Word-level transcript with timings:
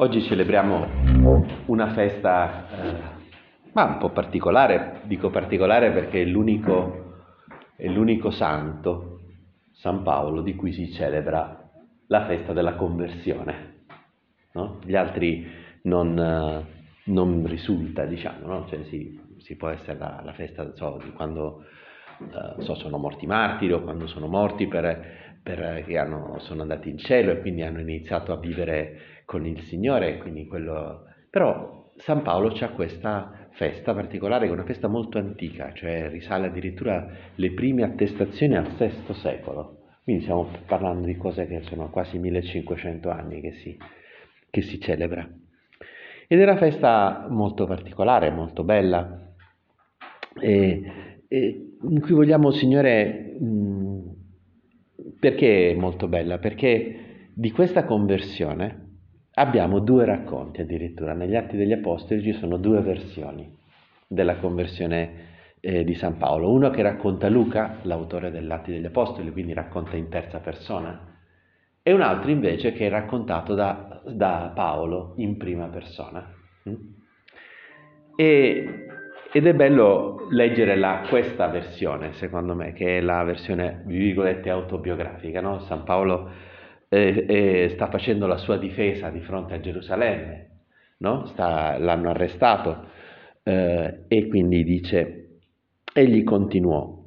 Oggi 0.00 0.22
celebriamo 0.22 0.86
una 1.66 1.92
festa, 1.92 2.68
eh, 2.70 3.00
ma 3.72 3.82
un 3.82 3.98
po' 3.98 4.10
particolare, 4.10 5.00
dico 5.06 5.28
particolare 5.28 5.90
perché 5.90 6.22
è 6.22 6.24
l'unico, 6.24 7.16
è 7.74 7.88
l'unico 7.88 8.30
santo, 8.30 9.22
San 9.72 10.04
Paolo, 10.04 10.42
di 10.42 10.54
cui 10.54 10.72
si 10.72 10.92
celebra 10.92 11.68
la 12.06 12.26
festa 12.26 12.52
della 12.52 12.76
conversione. 12.76 13.86
No? 14.52 14.78
Gli 14.84 14.94
altri 14.94 15.44
non, 15.82 16.16
eh, 16.16 16.64
non 17.06 17.44
risulta, 17.48 18.04
diciamo, 18.04 18.46
no? 18.46 18.66
cioè, 18.68 18.84
si, 18.84 19.20
si, 19.38 19.56
può 19.56 19.66
essere 19.66 19.98
la, 19.98 20.20
la 20.24 20.32
festa 20.32 20.76
so, 20.76 21.00
di 21.02 21.10
quando 21.10 21.64
eh, 22.20 22.62
so, 22.62 22.76
sono 22.76 22.98
morti 22.98 23.26
martiri 23.26 23.72
o 23.72 23.82
quando 23.82 24.06
sono 24.06 24.28
morti 24.28 24.68
per, 24.68 25.40
per, 25.42 25.84
sono 26.38 26.62
andati 26.62 26.88
in 26.88 26.98
cielo 26.98 27.32
e 27.32 27.40
quindi 27.40 27.62
hanno 27.62 27.80
iniziato 27.80 28.32
a 28.32 28.36
vivere 28.36 29.16
con 29.28 29.44
il 29.44 29.60
Signore, 29.64 30.16
quindi 30.16 30.46
quello... 30.46 31.04
Però 31.28 31.92
San 31.98 32.22
Paolo 32.22 32.48
ha 32.48 32.68
questa 32.70 33.48
festa 33.50 33.92
particolare, 33.92 34.46
che 34.46 34.52
è 34.52 34.54
una 34.54 34.64
festa 34.64 34.88
molto 34.88 35.18
antica, 35.18 35.70
cioè 35.74 36.08
risale 36.08 36.46
addirittura 36.46 37.06
le 37.34 37.52
prime 37.52 37.82
attestazioni 37.82 38.56
al 38.56 38.68
VI 38.68 39.12
secolo. 39.12 39.80
Quindi 40.02 40.22
stiamo 40.22 40.48
parlando 40.64 41.06
di 41.06 41.18
cose 41.18 41.46
che 41.46 41.60
sono 41.64 41.90
quasi 41.90 42.18
1500 42.18 43.10
anni 43.10 43.42
che 43.42 43.52
si, 43.52 43.76
che 44.48 44.62
si 44.62 44.80
celebra. 44.80 45.28
Ed 46.26 46.40
è 46.40 46.42
una 46.42 46.56
festa 46.56 47.26
molto 47.28 47.66
particolare, 47.66 48.30
molto 48.30 48.64
bella, 48.64 49.34
e, 50.40 51.20
e 51.28 51.68
in 51.82 52.00
cui 52.00 52.14
vogliamo, 52.14 52.50
Signore, 52.50 53.36
mh, 53.38 54.00
perché 55.20 55.72
è 55.72 55.74
molto 55.74 56.08
bella? 56.08 56.38
Perché 56.38 57.28
di 57.34 57.50
questa 57.50 57.84
conversione 57.84 58.86
abbiamo 59.38 59.78
due 59.78 60.04
racconti 60.04 60.60
addirittura, 60.60 61.12
negli 61.12 61.36
Atti 61.36 61.56
degli 61.56 61.72
Apostoli 61.72 62.22
ci 62.22 62.32
sono 62.32 62.56
due 62.56 62.80
versioni 62.80 63.56
della 64.06 64.36
conversione 64.36 65.26
eh, 65.60 65.84
di 65.84 65.94
San 65.94 66.16
Paolo, 66.16 66.50
uno 66.50 66.70
che 66.70 66.82
racconta 66.82 67.28
Luca, 67.28 67.78
l'autore 67.82 68.30
dell'Atti 68.30 68.72
degli 68.72 68.86
Apostoli, 68.86 69.30
quindi 69.30 69.52
racconta 69.52 69.96
in 69.96 70.08
terza 70.08 70.40
persona, 70.40 71.16
e 71.82 71.92
un 71.92 72.00
altro 72.00 72.30
invece 72.30 72.72
che 72.72 72.86
è 72.86 72.90
raccontato 72.90 73.54
da, 73.54 74.02
da 74.06 74.52
Paolo 74.54 75.14
in 75.16 75.36
prima 75.36 75.66
persona. 75.66 76.30
Mm? 76.68 76.74
E, 78.16 78.86
ed 79.30 79.46
è 79.46 79.54
bello 79.54 80.26
leggere 80.30 80.76
la, 80.76 81.04
questa 81.08 81.46
versione, 81.48 82.12
secondo 82.14 82.54
me, 82.54 82.72
che 82.72 82.98
è 82.98 83.00
la 83.00 83.22
versione, 83.22 83.82
virgolette, 83.86 84.50
autobiografica. 84.50 85.40
No? 85.40 85.60
San 85.60 85.84
Paolo 85.84 86.30
eh, 86.88 87.24
eh, 87.28 87.68
sta 87.74 87.88
facendo 87.88 88.26
la 88.26 88.38
sua 88.38 88.56
difesa 88.56 89.10
di 89.10 89.20
fronte 89.20 89.54
a 89.54 89.60
Gerusalemme, 89.60 90.50
no? 90.98 91.26
sta, 91.26 91.78
l'hanno 91.78 92.10
arrestato 92.10 92.86
eh, 93.42 94.04
e 94.08 94.28
quindi 94.28 94.64
dice, 94.64 95.40
egli 95.92 96.24
continuò, 96.24 97.04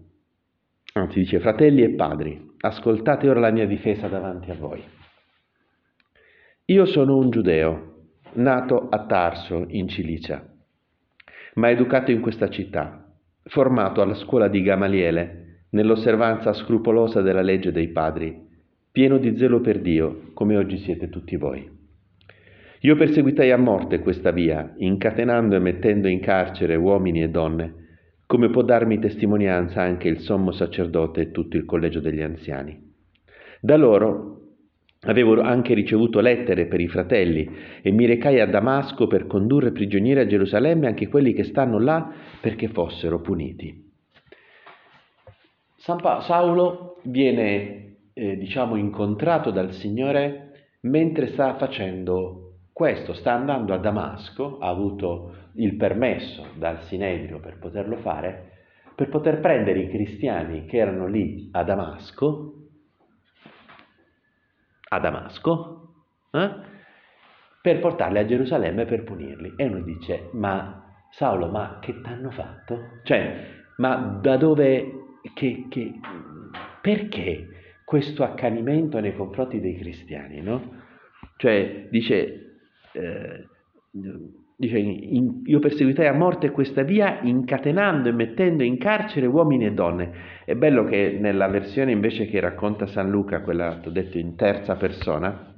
anzi 0.94 1.20
dice, 1.20 1.40
fratelli 1.40 1.84
e 1.84 1.96
padri, 1.96 2.50
ascoltate 2.60 3.30
ora 3.30 3.40
la 3.40 3.52
mia 3.52 3.66
difesa 3.66 4.08
davanti 4.08 4.52
a 4.52 4.56
voi. 4.56 4.84
Io 6.66 6.86
sono 6.86 7.18
un 7.18 7.30
giudeo, 7.32 7.90
nato 8.34 8.88
a 8.90 9.06
Tarso, 9.06 9.66
in 9.68 9.88
Cilicia, 9.88 10.48
ma 11.56 11.70
educato 11.70 12.12
in 12.12 12.22
questa 12.22 12.50
città, 12.50 13.12
formato 13.44 14.02
alla 14.02 14.14
scuola 14.14 14.48
di 14.48 14.62
Gamaliele, 14.62 15.66
nell'osservanza 15.72 16.54
scrupolosa 16.54 17.22
della 17.22 17.42
legge 17.42 17.72
dei 17.72 17.90
padri, 17.90 18.50
pieno 18.92 19.18
di 19.18 19.38
zelo 19.38 19.62
per 19.62 19.80
Dio, 19.80 20.32
come 20.34 20.58
oggi 20.58 20.78
siete 20.78 21.10
tutti 21.10 21.38
voi. 21.38 21.80
Io 22.82 22.96
perseguitai 22.96 23.52
a 23.52 23.58
morte 23.58 24.00
questa 24.00 24.32
via, 24.32 24.74
incatenando 24.78 25.56
e 25.56 25.60
mettendo 25.60 26.08
in 26.08 26.20
carcere 26.20 26.76
uomini 26.76 27.22
e 27.22 27.30
donne, 27.30 27.76
come 28.26 28.50
può 28.50 28.64
darmi 28.64 29.00
testimonianza 29.00 29.82
anche 29.82 30.08
il 30.08 30.20
sommo 30.20 30.52
sacerdote 30.52 31.22
e 31.22 31.32
tutto 31.32 31.58
il 31.58 31.66
collegio 31.66 32.00
degli 32.00 32.22
anziani. 32.22 32.90
Da 33.62 33.78
loro 33.78 34.40
avevo 35.02 35.40
anche 35.42 35.74
ricevuto 35.74 36.20
lettere 36.20 36.66
per 36.66 36.80
i 36.80 36.88
fratelli 36.88 37.50
e 37.82 37.92
mi 37.92 38.06
recai 38.06 38.40
a 38.40 38.48
Damasco 38.48 39.08
per 39.08 39.26
condurre 39.26 39.72
prigionieri 39.72 40.20
a 40.20 40.28
Gerusalemme 40.28 40.88
anche 40.88 41.08
quelli 41.08 41.34
che 41.34 41.44
stanno 41.44 41.80
là 41.80 42.12
perché 42.42 42.68
fossero 42.68 43.22
puniti. 43.22 43.90
San 45.78 46.00
pa- 46.02 46.22
Saulo 46.22 47.00
viene 47.04 47.91
eh, 48.14 48.38
diciamo, 48.38 48.76
incontrato 48.76 49.52
dal 49.52 49.72
Signore 49.74 50.52
mentre 50.82 51.28
sta 51.28 51.56
facendo 51.56 52.52
questo, 52.74 53.14
sta 53.14 53.34
andando 53.34 53.74
a 53.74 53.78
Damasco, 53.78 54.58
ha 54.60 54.70
avuto 54.70 55.50
il 55.56 55.76
permesso 55.76 56.48
dal 56.56 56.82
Sinedrio 56.84 57.40
per 57.40 57.60
poterlo 57.60 57.98
fare, 57.98 58.52
per 58.96 59.10
poter 59.10 59.40
prendere 59.40 59.80
i 59.80 59.90
cristiani 59.90 60.66
che 60.66 60.78
erano 60.78 61.08
lì 61.08 61.50
a 61.52 61.64
Damasco, 61.64 62.56
a 64.90 65.00
Damasco, 65.00 65.94
eh, 66.32 66.70
per 67.62 67.80
portarli 67.80 68.18
a 68.18 68.26
Gerusalemme 68.26 68.86
per 68.86 69.04
punirli. 69.04 69.54
E 69.56 69.66
uno 69.66 69.82
dice, 69.82 70.30
ma 70.34 70.84
Saulo, 71.12 71.48
ma 71.48 71.78
che 71.80 72.02
t'hanno 72.02 72.32
fatto? 72.32 73.00
Cioè, 73.04 73.60
ma 73.78 74.20
da 74.22 74.38
dove, 74.38 75.20
che, 75.34 75.68
che, 75.70 75.94
perché 76.82 77.48
questo 77.92 78.24
accanimento 78.24 79.02
nei 79.02 79.14
confronti 79.14 79.60
dei 79.60 79.76
cristiani, 79.76 80.40
no? 80.40 80.62
Cioè, 81.36 81.88
dice, 81.90 82.60
eh, 82.94 83.48
dice 84.56 84.78
in, 84.78 85.42
io 85.44 85.60
perseguitai 85.60 86.08
a 86.08 86.14
morte 86.14 86.52
questa 86.52 86.84
via 86.84 87.20
incatenando 87.22 88.08
e 88.08 88.14
mettendo 88.14 88.64
in 88.64 88.78
carcere 88.78 89.26
uomini 89.26 89.66
e 89.66 89.74
donne. 89.74 90.14
È 90.46 90.56
bello 90.56 90.86
che 90.86 91.18
nella 91.20 91.50
versione 91.50 91.92
invece 91.92 92.28
che 92.28 92.40
racconta 92.40 92.86
San 92.86 93.10
Luca, 93.10 93.42
quella, 93.42 93.82
ho 93.84 93.90
detto, 93.90 94.18
in 94.18 94.38
terza 94.38 94.78
persona, 94.78 95.54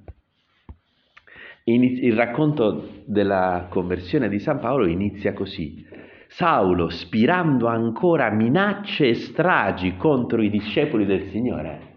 il 1.66 2.16
racconto 2.16 3.04
della 3.06 3.68
conversione 3.70 4.28
di 4.28 4.40
San 4.40 4.58
Paolo 4.58 4.88
inizia 4.88 5.34
così. 5.34 5.86
Saulo, 6.30 6.90
spirando 6.90 7.68
ancora 7.68 8.32
minacce 8.32 9.10
e 9.10 9.14
stragi 9.14 9.98
contro 9.98 10.42
i 10.42 10.50
discepoli 10.50 11.06
del 11.06 11.30
Signore, 11.30 11.92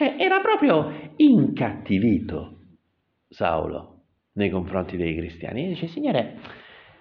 cioè 0.00 0.16
era 0.16 0.40
proprio 0.40 1.12
incattivito 1.16 2.60
Saulo 3.28 4.04
nei 4.32 4.48
confronti 4.48 4.96
dei 4.96 5.14
cristiani. 5.14 5.66
E 5.66 5.68
dice, 5.68 5.88
Signore, 5.88 6.38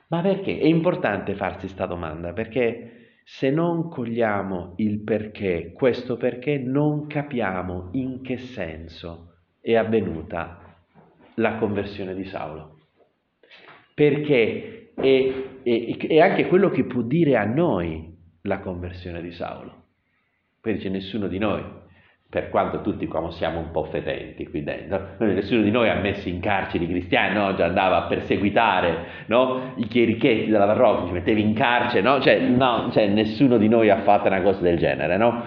ma 0.09 0.19
perché? 0.19 0.59
È 0.59 0.65
importante 0.65 1.33
farsi 1.33 1.59
questa 1.59 1.85
domanda, 1.85 2.33
perché 2.33 3.21
se 3.23 3.51
non 3.51 3.87
cogliamo 3.87 4.73
il 4.77 5.01
perché, 5.01 5.71
questo 5.71 6.17
perché, 6.17 6.57
non 6.57 7.07
capiamo 7.07 7.91
in 7.93 8.21
che 8.21 8.35
senso 8.35 9.35
è 9.61 9.75
avvenuta 9.75 10.77
la 11.35 11.55
conversione 11.55 12.13
di 12.13 12.25
Saulo. 12.25 12.79
Perché 13.93 14.91
è, 14.93 15.33
è, 15.63 15.97
è 15.97 16.19
anche 16.19 16.47
quello 16.47 16.69
che 16.69 16.83
può 16.83 17.01
dire 17.01 17.37
a 17.37 17.45
noi 17.45 18.13
la 18.41 18.59
conversione 18.59 19.21
di 19.21 19.31
Saulo. 19.31 19.85
Poi 20.59 20.73
dice 20.73 20.89
nessuno 20.89 21.27
di 21.29 21.37
noi 21.37 21.87
per 22.29 22.49
quanto 22.49 22.81
tutti 22.81 23.07
come 23.07 23.31
siamo 23.31 23.57
un 23.57 23.71
po' 23.71 23.85
fetenti 23.85 24.47
qui 24.47 24.63
dentro, 24.63 25.15
nessuno 25.17 25.63
di 25.63 25.71
noi 25.71 25.89
ha 25.89 25.95
messo 25.95 26.29
in 26.29 26.39
carcere 26.39 26.83
i 26.83 26.87
cristiani, 26.87 27.33
no? 27.33 27.55
già 27.55 27.65
andava 27.65 28.03
a 28.03 28.07
perseguitare 28.07 29.05
no? 29.25 29.73
i 29.77 29.87
chierichetti 29.87 30.51
della 30.51 30.67
parrocchia, 30.67 31.07
ci 31.07 31.13
mettevi 31.13 31.41
in 31.41 31.55
carcere, 31.55 32.01
no? 32.01 32.21
Cioè, 32.21 32.39
no? 32.39 32.89
Cioè, 32.91 33.07
nessuno 33.07 33.57
di 33.57 33.67
noi 33.67 33.89
ha 33.89 34.01
fatto 34.01 34.27
una 34.27 34.43
cosa 34.43 34.61
del 34.61 34.77
genere, 34.77 35.17
no? 35.17 35.43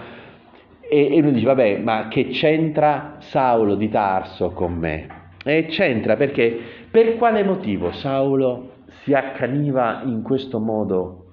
E, 0.81 1.15
e 1.15 1.21
lui 1.21 1.31
dice, 1.31 1.45
vabbè, 1.45 1.77
ma 1.77 2.09
che 2.09 2.27
c'entra 2.27 3.15
Saulo 3.19 3.75
di 3.75 3.87
Tarso 3.87 4.51
con 4.51 4.73
me? 4.73 5.07
E 5.45 5.67
c'entra 5.67 6.17
perché, 6.17 6.59
per 6.91 7.15
quale 7.15 7.45
motivo 7.45 7.93
Saulo 7.93 8.71
si 9.03 9.13
accaniva 9.13 10.01
in 10.03 10.21
questo 10.21 10.59
modo 10.59 11.29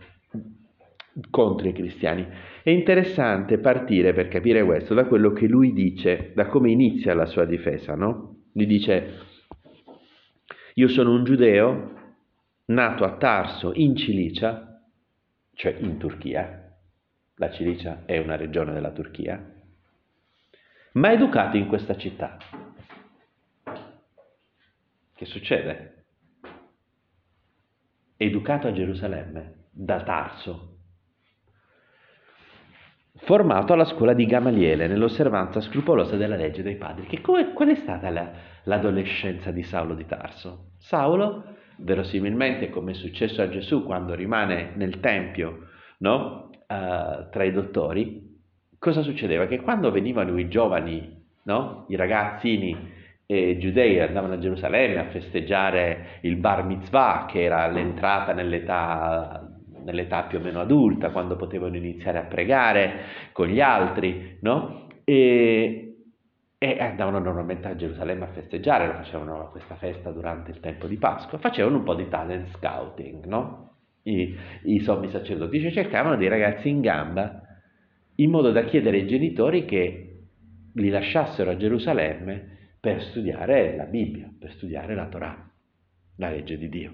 contro 1.29 1.67
i 1.67 1.73
cristiani? 1.73 2.25
È 2.63 2.69
interessante 2.69 3.59
partire 3.59 4.13
per 4.13 4.29
capire 4.29 4.63
questo 4.65 4.93
da 4.93 5.07
quello 5.07 5.33
che 5.33 5.47
lui 5.47 5.73
dice, 5.73 6.33
da 6.35 6.47
come 6.47 6.71
inizia 6.71 7.15
la 7.15 7.25
sua 7.25 7.47
difesa, 7.47 7.95
no? 7.95 8.49
Gli 8.53 8.67
dice, 8.67 9.19
io 10.75 10.89
sono 10.89 11.13
un 11.13 11.25
giudeo 11.25 11.99
nato 12.67 13.05
a 13.05 13.17
Tarso 13.17 13.73
in 13.75 13.97
Cilicia, 13.97 14.83
cioè 15.55 15.75
in 15.79 15.97
Turchia, 15.97 16.77
la 17.37 17.51
Cilicia 17.51 18.03
è 18.05 18.19
una 18.19 18.37
regione 18.37 18.75
della 18.75 18.93
Turchia, 18.93 19.55
ma 20.93 21.13
educato 21.13 21.57
in 21.57 21.67
questa 21.67 21.97
città. 21.97 22.37
Che 25.15 25.25
succede? 25.25 26.05
Educato 28.19 28.69
a 28.69 28.73
Gerusalemme, 28.73 29.69
da 29.71 30.03
Tarso, 30.03 30.70
formato 33.17 33.73
alla 33.73 33.85
scuola 33.85 34.13
di 34.13 34.27
Gamaliele 34.27 34.87
nell'osservanza 34.87 35.61
scrupolosa 35.61 36.17
della 36.17 36.37
legge 36.37 36.63
dei 36.63 36.77
padri. 36.77 37.07
Che 37.07 37.21
come, 37.21 37.53
qual 37.53 37.69
è 37.69 37.75
stata 37.75 38.11
la, 38.11 38.31
l'adolescenza 38.65 39.51
di 39.51 39.63
Saulo 39.63 39.95
di 39.95 40.07
Tarso? 40.07 40.73
Saulo, 40.79 41.57
verosimilmente 41.79 42.71
come 42.71 42.93
è 42.93 42.95
successo 42.95 43.43
a 43.43 43.49
Gesù 43.49 43.85
quando 43.85 44.15
rimane 44.15 44.73
nel 44.75 45.01
Tempio, 45.01 45.69
no? 45.99 46.51
uh, 46.51 47.29
tra 47.31 47.45
i 47.45 47.53
dottori, 47.53 48.39
cosa 48.79 49.03
succedeva? 49.03 49.47
Che 49.47 49.61
quando 49.61 49.91
venivano 49.91 50.39
i 50.39 50.49
giovani, 50.49 51.25
no? 51.45 51.85
i 51.89 51.97
ragazzini 51.97 52.99
eh, 53.27 53.59
giudei 53.59 54.01
andavano 54.01 54.35
a 54.35 54.39
Gerusalemme 54.39 54.99
a 54.99 55.11
festeggiare 55.11 56.19
il 56.23 56.37
bar 56.37 56.65
mitzvah, 56.65 57.27
che 57.29 57.43
era 57.43 57.67
l'entrata 57.69 58.33
nell'età, 58.33 59.50
nell'età 59.85 60.25
più 60.25 60.39
o 60.39 60.41
meno 60.41 60.61
adulta, 60.61 61.11
quando 61.11 61.37
potevano 61.37 61.77
iniziare 61.77 62.19
a 62.19 62.25
pregare 62.25 62.93
con 63.33 63.47
gli 63.47 63.61
altri, 63.61 64.39
no? 64.41 64.89
E, 65.05 65.87
e 66.59 66.79
andavano 66.79 67.19
normalmente 67.19 67.69
a 67.69 67.77
Gerusalemme 67.77 68.25
a 68.25 68.33
festeggiare, 68.33 68.87
lo 68.87 68.95
facevano 68.95 69.49
questa 69.51 69.77
festa 69.77 70.11
durante 70.11 70.51
il 70.51 70.61
tempo 70.61 70.87
di 70.87 70.97
Pasqua, 70.97 71.39
facevano 71.39 71.79
un 71.79 71.83
po' 71.85 71.95
di 71.95 72.09
talent 72.09 72.49
scouting, 72.57 73.25
no? 73.25 73.69
I, 74.03 74.37
i 74.65 74.81
sommi 74.81 75.09
sacerdoti, 75.11 75.61
cioè 75.61 75.73
cercavano 75.73 76.17
dei 76.17 76.29
ragazzi 76.29 76.69
in 76.69 76.81
gamba 76.81 77.43
in 78.17 78.31
modo 78.31 78.53
da 78.53 78.65
chiedere 78.65 78.99
ai 78.99 79.07
genitori 79.07 79.65
che 79.65 80.11
li 80.75 80.89
lasciassero 80.89 81.51
a 81.51 81.57
Gerusalemme 81.57 82.59
per 82.79 83.03
studiare 83.03 83.77
la 83.77 83.85
Bibbia, 83.85 84.31
per 84.39 84.53
studiare 84.53 84.95
la 84.95 85.07
Torah, 85.07 85.51
la 86.17 86.31
legge 86.31 86.57
di 86.57 86.69
Dio. 86.69 86.93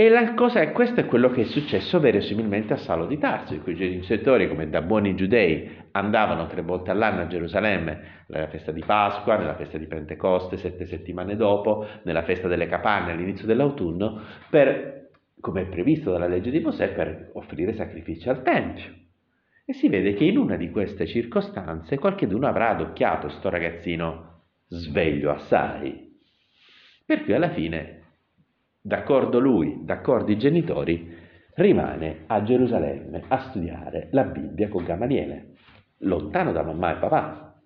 E 0.00 0.08
la 0.08 0.32
cosa 0.34 0.60
è, 0.60 0.70
questo 0.70 1.00
è 1.00 1.06
quello 1.06 1.28
che 1.28 1.40
è 1.40 1.44
successo 1.44 1.98
verosimilmente 1.98 2.72
a 2.72 2.76
Salo 2.76 3.04
di 3.06 3.18
Tarso, 3.18 3.54
i 3.54 3.60
cui 3.60 3.74
genitori, 3.74 4.46
come 4.46 4.70
da 4.70 4.80
buoni 4.80 5.16
giudei, 5.16 5.68
andavano 5.90 6.46
tre 6.46 6.62
volte 6.62 6.92
all'anno 6.92 7.22
a 7.22 7.26
Gerusalemme, 7.26 8.24
nella 8.28 8.46
festa 8.46 8.70
di 8.70 8.84
Pasqua, 8.86 9.36
nella 9.36 9.56
festa 9.56 9.76
di 9.76 9.88
Pentecoste, 9.88 10.56
sette 10.56 10.86
settimane 10.86 11.34
dopo, 11.34 11.84
nella 12.04 12.22
festa 12.22 12.46
delle 12.46 12.68
capanne 12.68 13.10
all'inizio 13.10 13.44
dell'autunno, 13.44 14.20
per, 14.48 15.08
come 15.40 15.62
è 15.62 15.66
previsto 15.66 16.12
dalla 16.12 16.28
legge 16.28 16.52
di 16.52 16.60
Mosè, 16.60 16.92
per 16.92 17.30
offrire 17.32 17.72
sacrifici 17.72 18.28
al 18.28 18.44
Tempio. 18.44 18.92
E 19.64 19.72
si 19.72 19.88
vede 19.88 20.14
che 20.14 20.22
in 20.22 20.38
una 20.38 20.54
di 20.54 20.70
queste 20.70 21.08
circostanze 21.08 21.98
qualcheduno 21.98 22.46
avrà 22.46 22.68
adocchiato 22.68 23.28
sto 23.30 23.48
ragazzino 23.48 24.42
sveglio 24.68 25.32
assai, 25.32 26.16
per 27.04 27.24
cui 27.24 27.32
alla 27.32 27.50
fine, 27.50 27.98
d'accordo 28.80 29.38
lui, 29.38 29.84
d'accordo 29.84 30.30
i 30.30 30.38
genitori, 30.38 31.16
rimane 31.54 32.24
a 32.26 32.42
Gerusalemme 32.42 33.24
a 33.28 33.40
studiare 33.48 34.08
la 34.12 34.24
Bibbia 34.24 34.68
con 34.68 34.84
Gamaliele, 34.84 35.54
lontano 35.98 36.52
da 36.52 36.62
mamma 36.62 36.96
e 36.96 36.98
papà. 36.98 37.60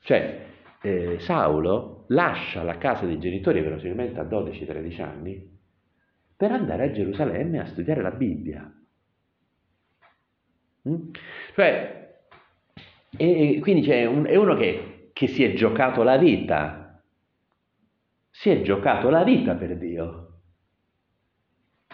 Cioè, 0.00 0.46
eh, 0.82 1.18
Saulo 1.20 2.04
lascia 2.08 2.62
la 2.62 2.78
casa 2.78 3.06
dei 3.06 3.18
genitori 3.18 3.60
verosimilmente 3.60 4.20
a 4.20 4.24
12-13 4.24 5.02
anni 5.02 5.54
per 6.36 6.52
andare 6.52 6.84
a 6.84 6.92
Gerusalemme 6.92 7.60
a 7.60 7.66
studiare 7.66 8.02
la 8.02 8.10
Bibbia. 8.10 8.70
Mm? 10.88 11.10
Cioè, 11.54 11.96
e 13.16 13.58
quindi 13.60 13.88
un, 14.04 14.26
è 14.26 14.36
uno 14.36 14.54
che, 14.54 15.10
che 15.12 15.26
si 15.26 15.42
è 15.42 15.54
giocato 15.54 16.02
la 16.02 16.18
vita, 16.18 16.85
si 18.38 18.50
è 18.50 18.60
giocato 18.62 19.08
la 19.08 19.24
vita 19.24 19.54
per 19.54 19.78
Dio. 19.78 20.22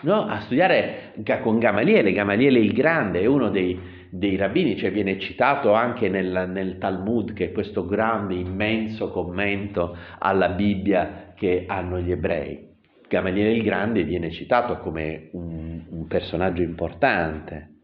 No? 0.03 0.27
A 0.27 0.41
studiare 0.41 1.15
con 1.41 1.59
Gamaliele, 1.59 2.13
Gamaliele 2.13 2.59
il 2.59 2.73
Grande 2.73 3.21
è 3.21 3.27
uno 3.27 3.49
dei, 3.49 3.79
dei 4.11 4.35
rabbini, 4.37 4.77
cioè 4.77 4.91
viene 4.91 5.21
citato 5.21 5.73
anche 5.73 6.09
nel, 6.09 6.49
nel, 6.49 6.79
Talmud, 6.79 7.33
che 7.33 7.47
è 7.47 7.53
questo 7.53 7.87
grande, 7.87 8.35
immenso 8.35 9.11
commento 9.11 9.97
alla 10.19 10.49
Bibbia 10.49 11.33
che 11.37 11.65
hanno 11.69 12.01
gli 12.01 12.11
ebrei. 12.11 12.71
Gamaliele 13.07 13.53
il 13.53 13.63
Grande 13.63 14.03
viene 14.03 14.33
citato 14.33 14.79
come 14.79 15.29
un, 15.33 15.85
un 15.91 16.07
personaggio 16.09 16.63
importante, 16.63 17.75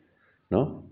no? 0.48 0.84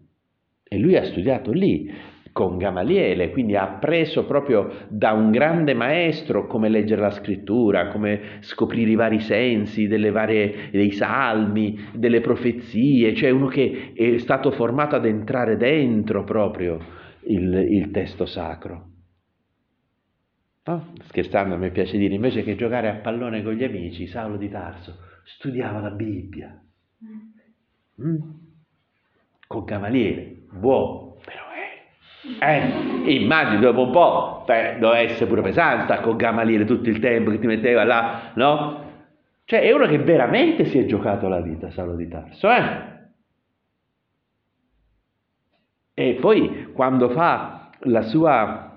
E 0.62 0.79
lui 0.79 0.97
ha 0.97 1.05
studiato 1.05 1.51
lì 1.51 1.91
con 2.37 2.59
Gamaliele, 2.59 3.31
quindi 3.31 3.56
ha 3.56 3.62
appreso 3.62 4.27
proprio 4.27 4.71
da 4.88 5.12
un 5.12 5.31
grande 5.31 5.73
maestro 5.73 6.47
come 6.47 6.69
leggere 6.69 7.00
la 7.00 7.11
scrittura, 7.11 7.88
come 7.88 8.41
scoprire 8.41 8.91
i 8.91 8.94
vari 8.94 9.21
sensi 9.21 9.87
varie, 10.11 10.69
dei 10.71 10.91
salmi, 10.91 11.88
delle 11.94 12.21
profezie, 12.21 13.15
cioè 13.15 13.31
uno 13.31 13.47
che 13.47 13.94
è 13.94 14.19
stato 14.19 14.50
formato 14.50 14.97
ad 14.97 15.06
entrare 15.06 15.56
dentro 15.56 16.25
proprio 16.25 16.79
il, 17.21 17.55
il 17.71 17.91
testo 17.91 18.27
sacro. 18.27 18.87
No? 20.65 20.93
Scherzando, 21.05 21.55
a 21.55 21.56
me 21.56 21.71
piace 21.71 21.97
dire, 21.97 22.12
invece 22.12 22.43
che 22.43 22.55
giocare 22.55 22.91
a 22.91 22.97
pallone 22.97 23.43
con 23.43 23.55
gli 23.55 23.65
amici, 23.65 24.06
Saulo 24.06 24.37
di 24.37 24.50
Tarso 24.50 24.94
studiava 25.25 25.81
la 25.81 25.91
Bibbia. 25.91 26.62
Mm? 27.03 28.06
mm? 28.06 28.31
Con 29.47 29.65
Gamaliele, 29.65 30.43
buono, 30.50 31.06
eh, 32.40 33.12
immagini 33.12 33.61
dopo 33.61 33.82
un 33.82 33.90
po', 33.90 34.43
beh, 34.46 34.78
doveva 34.78 34.99
essere 34.99 35.26
pure 35.26 35.43
pesante, 35.43 36.00
con 36.00 36.17
Gamaliele 36.17 36.64
tutto 36.64 36.88
il 36.88 36.99
tempo 36.99 37.31
che 37.31 37.38
ti 37.38 37.46
metteva 37.46 37.84
là, 37.84 38.32
no? 38.34 38.84
Cioè 39.44 39.61
è 39.61 39.73
uno 39.73 39.87
che 39.87 39.99
veramente 39.99 40.64
si 40.64 40.78
è 40.78 40.87
giocato 40.87 41.28
la 41.28 41.40
vita, 41.40 41.70
Saulo 41.70 41.94
di 41.94 42.08
Tarso, 42.08 42.50
eh? 42.50 42.94
E 45.94 46.19
poi 46.20 46.73
quando 46.73 47.08
fa 47.11 47.70
la 47.81 48.02
sua 48.02 48.75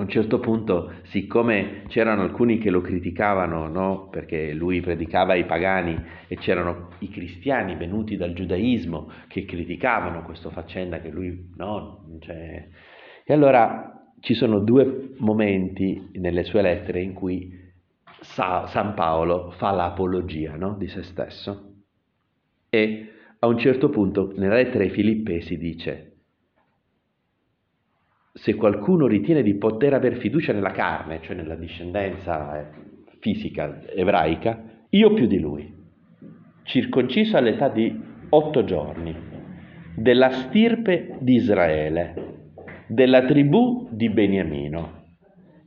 a 0.00 0.04
un 0.04 0.08
certo 0.08 0.40
punto, 0.40 0.92
siccome 1.04 1.82
c'erano 1.88 2.22
alcuni 2.22 2.58
che 2.58 2.70
lo 2.70 2.80
criticavano, 2.80 3.68
no? 3.68 4.08
perché 4.10 4.52
lui 4.52 4.80
predicava 4.80 5.34
ai 5.34 5.44
pagani 5.44 6.02
e 6.26 6.36
c'erano 6.36 6.90
i 7.00 7.10
cristiani 7.10 7.76
venuti 7.76 8.16
dal 8.16 8.32
giudaismo 8.32 9.10
che 9.28 9.44
criticavano 9.44 10.22
questa 10.22 10.50
faccenda 10.50 11.00
che 11.00 11.10
lui 11.10 11.50
no, 11.56 12.06
cioè... 12.20 12.68
E 13.24 13.32
allora 13.32 14.14
ci 14.20 14.34
sono 14.34 14.58
due 14.58 15.14
momenti 15.18 16.10
nelle 16.14 16.44
sue 16.44 16.62
lettere 16.62 17.00
in 17.00 17.12
cui 17.12 17.58
Sa- 18.22 18.66
San 18.66 18.94
Paolo 18.94 19.50
fa 19.52 19.70
l'apologia 19.70 20.56
no? 20.56 20.74
di 20.76 20.88
se 20.88 21.02
stesso 21.02 21.74
e 22.68 23.12
a 23.38 23.46
un 23.46 23.56
certo 23.58 23.88
punto 23.88 24.32
nella 24.36 24.56
lettera 24.56 24.84
ai 24.84 24.90
Filippesi 24.90 25.56
dice 25.56 26.09
se 28.32 28.54
qualcuno 28.54 29.06
ritiene 29.06 29.42
di 29.42 29.56
poter 29.56 29.94
aver 29.94 30.16
fiducia 30.16 30.52
nella 30.52 30.70
carne, 30.70 31.20
cioè 31.22 31.34
nella 31.34 31.56
discendenza 31.56 32.60
eh, 32.60 32.66
fisica 33.18 33.80
ebraica, 33.94 34.62
io 34.90 35.12
più 35.12 35.26
di 35.26 35.38
lui, 35.38 35.72
circonciso 36.62 37.36
all'età 37.36 37.68
di 37.68 38.00
otto 38.28 38.64
giorni, 38.64 39.14
della 39.96 40.30
stirpe 40.30 41.16
di 41.18 41.34
Israele, 41.34 42.28
della 42.86 43.24
tribù 43.24 43.88
di 43.90 44.08
Beniamino, 44.08 45.02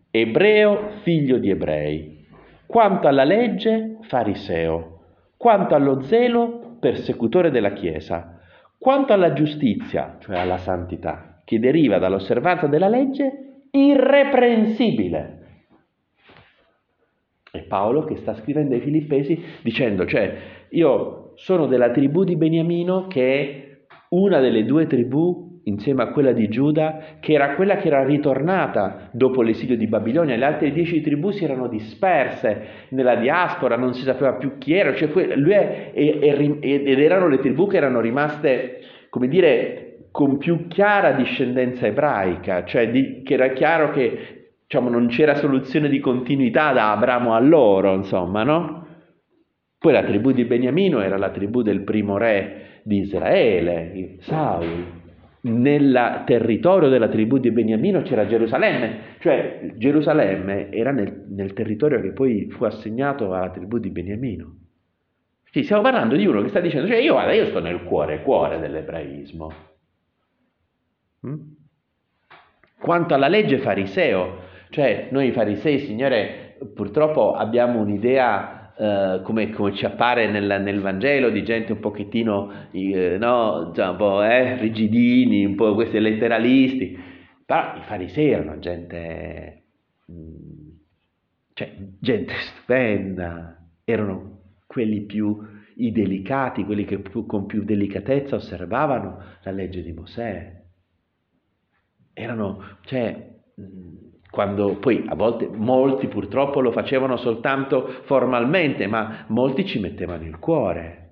ebreo 0.10 0.92
figlio 1.02 1.38
di 1.38 1.50
ebrei, 1.50 2.26
quanto 2.66 3.08
alla 3.08 3.26
legge 3.26 3.98
fariseo, 4.02 5.00
quanto 5.36 5.76
allo 5.76 6.02
zelo 6.02 6.78
persecutore 6.80 7.52
della 7.52 7.74
Chiesa, 7.74 8.40
quanto 8.78 9.14
alla 9.14 9.34
giustizia, 9.34 10.18
cioè 10.20 10.38
alla 10.38 10.58
santità 10.58 11.33
che 11.44 11.60
deriva 11.60 11.98
dall'osservanza 11.98 12.68
della 12.68 12.88
legge 12.88 13.68
irreprensibile. 13.72 15.40
È 17.52 17.62
Paolo 17.64 18.04
che 18.04 18.18
sta 18.18 18.34
scrivendo 18.36 18.74
ai 18.74 18.82
Filippesi 18.82 19.40
dicendo, 19.62 20.06
cioè, 20.06 20.38
io 20.70 21.34
sono 21.36 21.68
della 21.68 21.92
tribù 21.92 22.24
di 22.24 22.36
Beniamino 22.36 23.08
che 23.08 23.40
è 23.40 23.86
una 24.10 24.40
delle 24.40 24.66
due 24.66 24.88
tribù 24.88 25.62
insieme 25.66 26.04
a 26.04 26.12
quella 26.12 26.34
di 26.34 26.50
Giuda, 26.50 27.18
che 27.20 27.34
era 27.34 27.56
quella 27.56 27.78
che 27.78 27.88
era 27.88 28.04
ritornata 28.04 29.10
dopo 29.12 29.42
l'esilio 29.42 29.78
di 29.78 29.88
Babilonia, 29.88 30.36
le 30.36 30.46
altre 30.46 30.72
dieci 30.72 31.02
tribù 31.02 31.32
si 31.32 31.44
erano 31.44 31.68
disperse 31.68 32.66
nella 32.90 33.16
diaspora, 33.16 33.78
non 33.78 33.94
si 33.94 34.04
sapeva 34.04 34.34
più 34.34 34.58
chi 34.58 34.74
era, 34.74 34.94
cioè 34.94 35.10
lui 35.36 35.54
è, 35.54 35.92
è, 35.94 36.20
è, 36.20 36.38
ed 36.60 37.00
erano 37.00 37.28
le 37.28 37.40
tribù 37.40 37.68
che 37.68 37.78
erano 37.78 38.02
rimaste, 38.02 38.80
come 39.10 39.28
dire, 39.28 39.93
con 40.14 40.38
più 40.38 40.68
chiara 40.68 41.14
discendenza 41.14 41.88
ebraica, 41.88 42.66
cioè 42.66 42.92
di, 42.92 43.24
che 43.24 43.34
era 43.34 43.48
chiaro 43.50 43.90
che 43.90 44.58
diciamo, 44.62 44.88
non 44.88 45.08
c'era 45.08 45.34
soluzione 45.34 45.90
di 45.90 46.00
continuità 46.00 46.72
da 46.72 46.92
Abramo 46.92 47.34
a 47.34 47.40
loro, 47.40 47.96
insomma, 47.96 48.44
no? 48.44 48.86
Poi 49.80 49.92
la 49.92 50.04
tribù 50.04 50.30
di 50.30 50.46
Beniamino 50.46 51.02
era 51.02 51.18
la 51.18 51.32
tribù 51.32 51.64
del 51.64 51.82
primo 51.82 52.18
re 52.18 52.82
di 52.84 53.00
Israele, 53.00 54.18
Saul. 54.20 54.86
Nel 55.42 56.22
territorio 56.28 56.90
della 56.90 57.08
tribù 57.08 57.40
di 57.40 57.50
Beniamino 57.50 58.04
c'era 58.04 58.28
Gerusalemme, 58.28 59.16
cioè 59.18 59.72
Gerusalemme 59.78 60.72
era 60.72 60.92
nel, 60.92 61.26
nel 61.30 61.54
territorio 61.54 62.00
che 62.00 62.12
poi 62.12 62.52
fu 62.52 62.66
assegnato 62.66 63.34
alla 63.34 63.50
tribù 63.50 63.80
di 63.80 63.90
Beniamino. 63.90 64.58
Sì, 65.50 65.64
stiamo 65.64 65.82
parlando 65.82 66.16
di 66.16 66.28
uno 66.28 66.44
che 66.44 66.50
sta 66.50 66.60
dicendo, 66.60 66.88
cioè 66.88 66.98
io, 66.98 67.14
guarda, 67.14 67.34
io 67.34 67.48
sto 67.48 67.60
nel 67.60 67.82
cuore, 67.84 68.22
cuore 68.22 68.60
dell'ebraismo. 68.60 69.72
Mm? 71.28 71.40
Quanto 72.80 73.14
alla 73.14 73.28
legge 73.28 73.60
fariseo, 73.60 74.42
cioè 74.70 75.08
noi 75.12 75.32
farisei, 75.32 75.80
Signore, 75.80 76.58
purtroppo 76.74 77.34
abbiamo 77.34 77.80
un'idea 77.80 78.60
Uh, 78.76 79.22
come, 79.22 79.52
come, 79.52 79.76
ci 79.76 79.86
appare 79.86 80.28
nel, 80.32 80.60
nel, 80.64 80.82
Vangelo 80.82 81.30
di 81.30 81.44
gente 81.44 81.74
un 81.74 81.80
pochettino 81.80 82.52
uh, 82.72 83.18
no, 83.20 83.70
già 83.72 83.92
un 83.92 83.98
po' 83.98 84.24
eh, 84.24 84.58
rigidini, 84.58 85.46
un 85.46 85.54
po' 85.54 85.76
questi 85.76 86.00
letteralisti, 86.00 86.98
però 87.46 87.76
i 87.76 87.82
farisei 87.84 88.32
erano 88.32 88.58
gente, 88.58 89.64
mm, 90.12 90.70
cioè, 91.54 91.72
gente 92.00 92.34
stupenda, 92.34 93.64
erano 93.84 94.40
quelli 94.66 95.02
più 95.02 95.38
i 95.76 95.92
delicati, 95.92 96.66
quelli 96.66 96.86
che 96.86 97.00
con 97.28 97.46
più 97.46 97.64
delicatezza 97.64 98.38
osservavano 98.38 99.22
la 99.44 99.52
legge 99.52 99.84
di 99.84 99.94
Mosè. 99.94 100.63
Erano, 102.14 102.78
cioè, 102.86 103.32
quando 104.30 104.78
poi 104.78 105.06
a 105.08 105.16
volte 105.16 105.48
molti 105.48 106.08
purtroppo 106.08 106.60
lo 106.60 106.72
facevano 106.72 107.18
soltanto 107.18 108.02
formalmente, 108.06 108.88
ma 108.88 109.26
molti 109.28 109.66
ci 109.66 109.80
mettevano 109.80 110.24
il 110.24 110.40
cuore. 110.40 111.03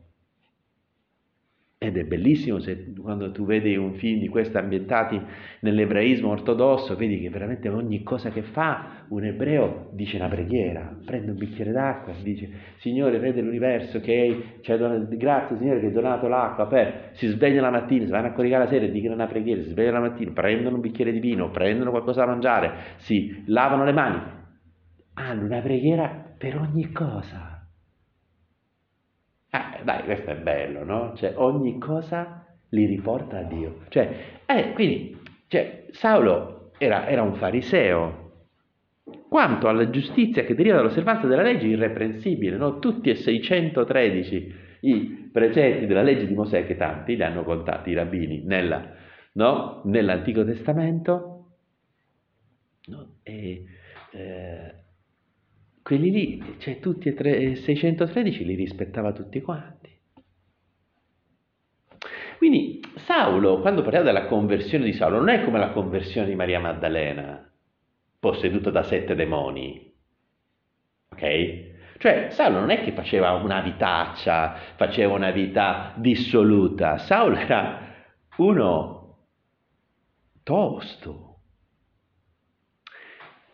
Ed 1.83 1.97
è 1.97 2.03
bellissimo 2.03 2.59
se, 2.59 2.93
quando 2.93 3.31
tu 3.31 3.43
vedi 3.43 3.75
un 3.75 3.95
film 3.95 4.19
di 4.19 4.27
questi 4.27 4.55
ambientati 4.55 5.19
nell'ebraismo 5.61 6.29
ortodosso, 6.29 6.95
vedi 6.95 7.19
che 7.19 7.31
veramente 7.31 7.69
ogni 7.69 8.03
cosa 8.03 8.29
che 8.29 8.43
fa 8.43 9.05
un 9.07 9.23
ebreo 9.23 9.89
dice 9.91 10.17
una 10.17 10.27
preghiera, 10.27 10.95
prende 11.03 11.31
un 11.31 11.37
bicchiere 11.37 11.71
d'acqua 11.71 12.13
dice 12.21 12.49
Signore 12.77 13.17
Re 13.17 13.33
dell'universo 13.33 13.99
che 13.99 14.59
ci 14.61 14.71
hai 14.71 14.77
donato, 14.77 15.07
grazie 15.17 15.57
Signore 15.57 15.79
che 15.79 15.87
hai 15.87 15.91
donato 15.91 16.27
l'acqua, 16.27 16.67
per, 16.67 17.09
si 17.13 17.25
sveglia 17.29 17.61
la 17.61 17.71
mattina, 17.71 18.05
si 18.05 18.11
vanno 18.11 18.27
a 18.27 18.33
coricare 18.33 18.65
la 18.65 18.69
sera 18.69 18.85
e 18.85 18.91
dicono 18.91 19.15
una 19.15 19.25
preghiera, 19.25 19.63
si 19.63 19.69
svegliano 19.69 20.01
la 20.01 20.09
mattina, 20.09 20.31
prendono 20.33 20.75
un 20.75 20.81
bicchiere 20.81 21.11
di 21.11 21.19
vino, 21.19 21.49
prendono 21.49 21.89
qualcosa 21.89 22.19
da 22.23 22.27
mangiare, 22.27 22.73
si 22.97 23.43
lavano 23.47 23.85
le 23.85 23.91
mani, 23.91 24.21
hanno 25.15 25.45
una 25.45 25.61
preghiera 25.61 26.35
per 26.37 26.57
ogni 26.57 26.91
cosa. 26.91 27.50
Ah, 29.51 29.79
dai, 29.83 30.03
questo 30.03 30.31
è 30.31 30.35
bello, 30.35 30.83
no? 30.83 31.13
Cioè, 31.15 31.33
ogni 31.35 31.77
cosa 31.77 32.45
li 32.69 32.85
riporta 32.85 33.39
a 33.39 33.43
Dio. 33.43 33.81
Cioè, 33.89 34.41
eh, 34.45 34.71
quindi, 34.73 35.19
cioè, 35.47 35.87
Saulo 35.91 36.71
era, 36.77 37.07
era 37.07 37.21
un 37.21 37.35
fariseo, 37.35 38.21
quanto 39.27 39.67
alla 39.67 39.89
giustizia 39.89 40.43
che 40.43 40.55
deriva 40.55 40.77
dall'osservanza 40.77 41.27
della 41.27 41.41
legge 41.41 41.67
irreprensibile, 41.67 42.55
no? 42.55 42.79
tutti 42.79 43.09
e 43.09 43.15
613 43.15 44.55
i 44.81 45.29
precetti 45.31 45.85
della 45.85 46.01
legge 46.01 46.27
di 46.27 46.33
Mosè, 46.33 46.65
che 46.65 46.77
tanti 46.77 47.15
li 47.15 47.23
hanno 47.23 47.43
contati 47.43 47.89
i 47.91 47.93
rabbini 47.93 48.43
nella, 48.45 48.93
no? 49.33 49.81
nell'Antico 49.85 50.45
Testamento, 50.45 51.45
no? 52.85 53.15
e, 53.23 53.65
eh, 54.11 54.73
quelli 55.91 56.09
lì, 56.09 56.55
cioè 56.59 56.79
tutti 56.79 57.09
e 57.09 57.13
tre, 57.13 57.55
613 57.57 58.45
li 58.45 58.55
rispettava 58.55 59.11
tutti 59.11 59.41
quanti. 59.41 59.89
Quindi 62.37 62.79
Saulo, 62.95 63.59
quando 63.59 63.81
parliamo 63.81 64.05
della 64.05 64.27
conversione 64.27 64.85
di 64.85 64.93
Saulo, 64.93 65.17
non 65.17 65.27
è 65.27 65.43
come 65.43 65.59
la 65.59 65.71
conversione 65.71 66.29
di 66.29 66.35
Maria 66.35 66.61
Maddalena, 66.61 67.45
posseduta 68.17 68.69
da 68.69 68.83
sette 68.83 69.15
demoni. 69.15 69.93
Ok? 71.09 71.97
Cioè, 71.97 72.27
Saulo 72.29 72.59
non 72.59 72.69
è 72.69 72.81
che 72.83 72.93
faceva 72.93 73.33
una 73.33 73.59
vitaccia, 73.59 74.55
faceva 74.77 75.13
una 75.13 75.31
vita 75.31 75.93
dissoluta. 75.97 76.99
Saulo 76.99 77.35
era 77.35 77.79
uno 78.37 79.17
tosto, 80.41 81.30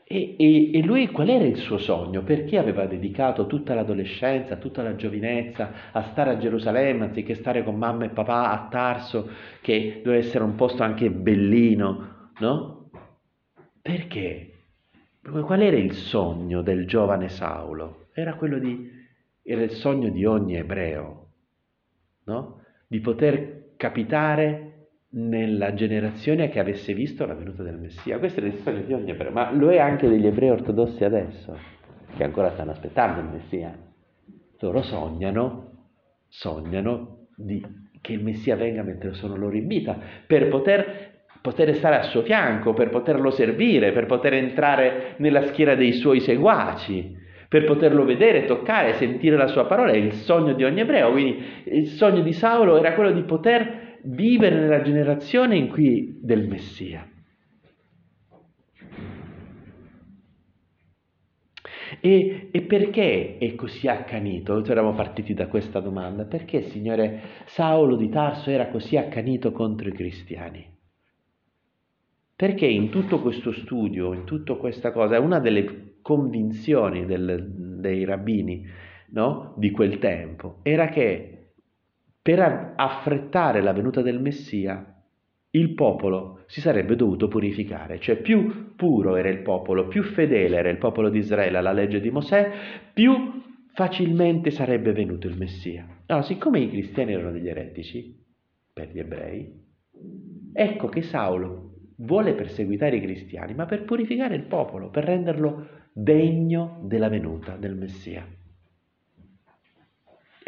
e, 0.10 0.36
e, 0.38 0.72
e, 0.72 0.84
lui 0.84 1.08
qual 1.12 1.28
era 1.28 1.44
il 1.44 1.58
suo 1.58 1.78
sogno? 1.78 2.24
Perché 2.24 2.58
aveva 2.58 2.86
dedicato 2.86 3.46
tutta 3.46 3.74
l'adolescenza, 3.74 4.56
tutta 4.56 4.82
la 4.82 4.96
giovinezza 4.96 5.92
a 5.92 6.04
stare 6.12 6.30
a 6.30 6.38
Gerusalemme 6.38 7.06
anziché 7.06 7.36
stare 7.36 7.62
con 7.62 7.76
mamma 7.76 8.06
e 8.06 8.10
papà 8.10 8.52
a 8.52 8.70
Tarso, 8.70 9.30
che 9.60 10.00
doveva 10.02 10.24
essere 10.24 10.46
un 10.46 10.56
posto 10.56 10.82
anche 10.82 11.12
bellino, 11.12 12.32
no? 12.40 12.90
Perché? 13.82 14.52
Qual 15.22 15.62
era 15.62 15.76
il 15.76 15.92
sogno 15.92 16.62
del 16.62 16.88
giovane 16.88 17.28
Saulo? 17.28 18.08
Era 18.14 18.36
quello 18.36 18.60
di, 18.60 18.90
era 19.42 19.62
il 19.62 19.72
sogno 19.72 20.08
di 20.08 20.24
ogni 20.24 20.56
ebreo, 20.56 21.32
no? 22.24 22.62
Di 22.88 23.02
poter 23.02 23.74
capitare 23.76 24.67
nella 25.10 25.74
generazione 25.74 26.50
che 26.50 26.60
avesse 26.60 26.94
visto 26.94 27.26
la 27.26 27.34
venuta 27.34 27.64
del 27.64 27.78
Messia. 27.78 28.20
Questo 28.20 28.42
è 28.42 28.44
il 28.44 28.56
sogno 28.56 28.82
di 28.82 28.94
ogni 28.94 29.12
ebreo, 29.12 29.32
ma 29.32 29.52
lo 29.52 29.70
è 29.70 29.80
anche 29.80 30.08
degli 30.10 30.28
ebrei 30.28 30.50
ortodossi 30.50 31.04
adesso, 31.04 31.58
che 32.16 32.24
ancora 32.24 32.52
stanno 32.52 32.72
aspettando 32.72 33.22
il 33.22 33.28
Messia. 33.28 33.78
Loro 34.60 34.82
sognano, 34.82 35.90
sognano 36.28 37.28
di, 37.36 37.64
che 38.02 38.14
il 38.14 38.24
Messia 38.24 38.56
venga 38.56 38.84
mentre 38.84 39.14
sono 39.14 39.36
loro 39.36 39.56
in 39.56 39.68
vita, 39.68 39.98
per 40.26 40.50
poter, 40.50 41.26
poter 41.42 41.74
stare 41.76 41.98
al 41.98 42.06
suo 42.06 42.24
fianco, 42.24 42.74
per 42.74 42.90
poterlo 42.90 43.30
servire, 43.30 43.92
per 43.94 44.08
poter 44.08 44.34
entrare 44.34 45.14
nella 45.18 45.44
schiera 45.44 45.76
dei 45.76 45.94
suoi 45.94 46.20
seguaci, 46.20 47.16
per 47.48 47.64
poterlo 47.64 48.04
vedere, 48.04 48.44
toccare, 48.44 48.94
sentire 48.94 49.38
la 49.38 49.48
sua 49.48 49.66
parola. 49.68 49.92
È 49.92 49.96
il 49.96 50.12
sogno 50.12 50.54
di 50.54 50.66
ogni 50.66 50.82
ebreo. 50.82 51.12
Quindi 51.12 51.42
il 51.66 51.88
sogno 51.88 52.22
di 52.22 52.34
Saulo 52.34 52.78
era 52.78 52.94
quello 52.94 53.12
di 53.12 53.22
poter 53.22 53.87
vivere 54.08 54.60
nella 54.60 54.82
generazione 54.82 55.58
in 55.58 55.70
cui 55.70 56.20
del 56.22 56.48
Messia. 56.48 57.08
E, 62.00 62.50
e, 62.52 62.62
perché 62.62 63.38
è 63.38 63.56
così 63.56 63.88
accanito? 63.88 64.64
Eravamo 64.64 64.94
partiti 64.94 65.34
da 65.34 65.48
questa 65.48 65.80
domanda. 65.80 66.26
Perché, 66.26 66.62
Signore, 66.64 67.22
Saulo 67.46 67.96
di 67.96 68.10
Tarso 68.10 68.50
era 68.50 68.68
così 68.68 68.98
accanito 68.98 69.52
contro 69.52 69.88
i 69.88 69.94
cristiani? 69.94 70.76
Perché 72.36 72.68
in 72.68 72.90
tutto 72.90 73.20
questo 73.20 73.52
studio, 73.52 74.14
in 74.14 74.26
tutta 74.26 74.54
questa 74.56 74.92
cosa, 74.92 75.20
una 75.20 75.40
delle 75.40 75.96
convinzioni 76.02 77.06
del, 77.06 77.48
dei 77.80 78.06
rabbini 78.06 78.66
no, 79.10 79.54
di 79.58 79.72
quel 79.72 79.98
tempo 79.98 80.60
era 80.62 80.90
che 80.90 81.37
per 82.28 82.74
affrettare 82.76 83.62
la 83.62 83.72
venuta 83.72 84.02
del 84.02 84.20
Messia, 84.20 85.02
il 85.52 85.74
popolo 85.76 86.44
si 86.48 86.60
sarebbe 86.60 86.98
dovuto 86.98 87.30
purificare, 87.30 88.00
cioè 88.00 88.18
più 88.18 88.76
puro 88.76 89.16
era 89.16 89.30
il 89.30 89.44
popolo, 89.44 89.88
più 89.88 90.04
fedele 90.04 90.58
era 90.58 90.68
il 90.68 90.78
popolo 90.78 91.10
di 91.10 91.20
Israele 91.20 91.58
alla 91.58 91.72
legge 91.72 92.02
di 92.02 92.10
Mosè, 92.10 92.52
più 92.94 93.14
facilmente 93.72 94.52
sarebbe 94.52 94.92
venuto 94.92 95.26
il 95.28 95.38
Messia. 95.38 95.88
Allora, 96.08 96.26
siccome 96.26 96.60
i 96.60 96.70
cristiani 96.70 97.14
erano 97.14 97.32
degli 97.32 97.48
eretici, 97.48 98.22
per 98.74 98.90
gli 98.92 99.00
ebrei, 99.00 99.64
ecco 100.52 100.90
che 100.90 101.04
Saulo 101.04 101.76
vuole 102.00 102.34
perseguitare 102.34 102.98
i 102.98 103.02
cristiani, 103.02 103.54
ma 103.54 103.66
per 103.66 103.86
purificare 103.86 104.36
il 104.36 104.48
popolo, 104.48 104.90
per 104.90 105.06
renderlo 105.06 105.66
degno 105.94 106.82
della 106.84 107.08
venuta 107.08 107.56
del 107.56 107.78
Messia. 107.78 108.28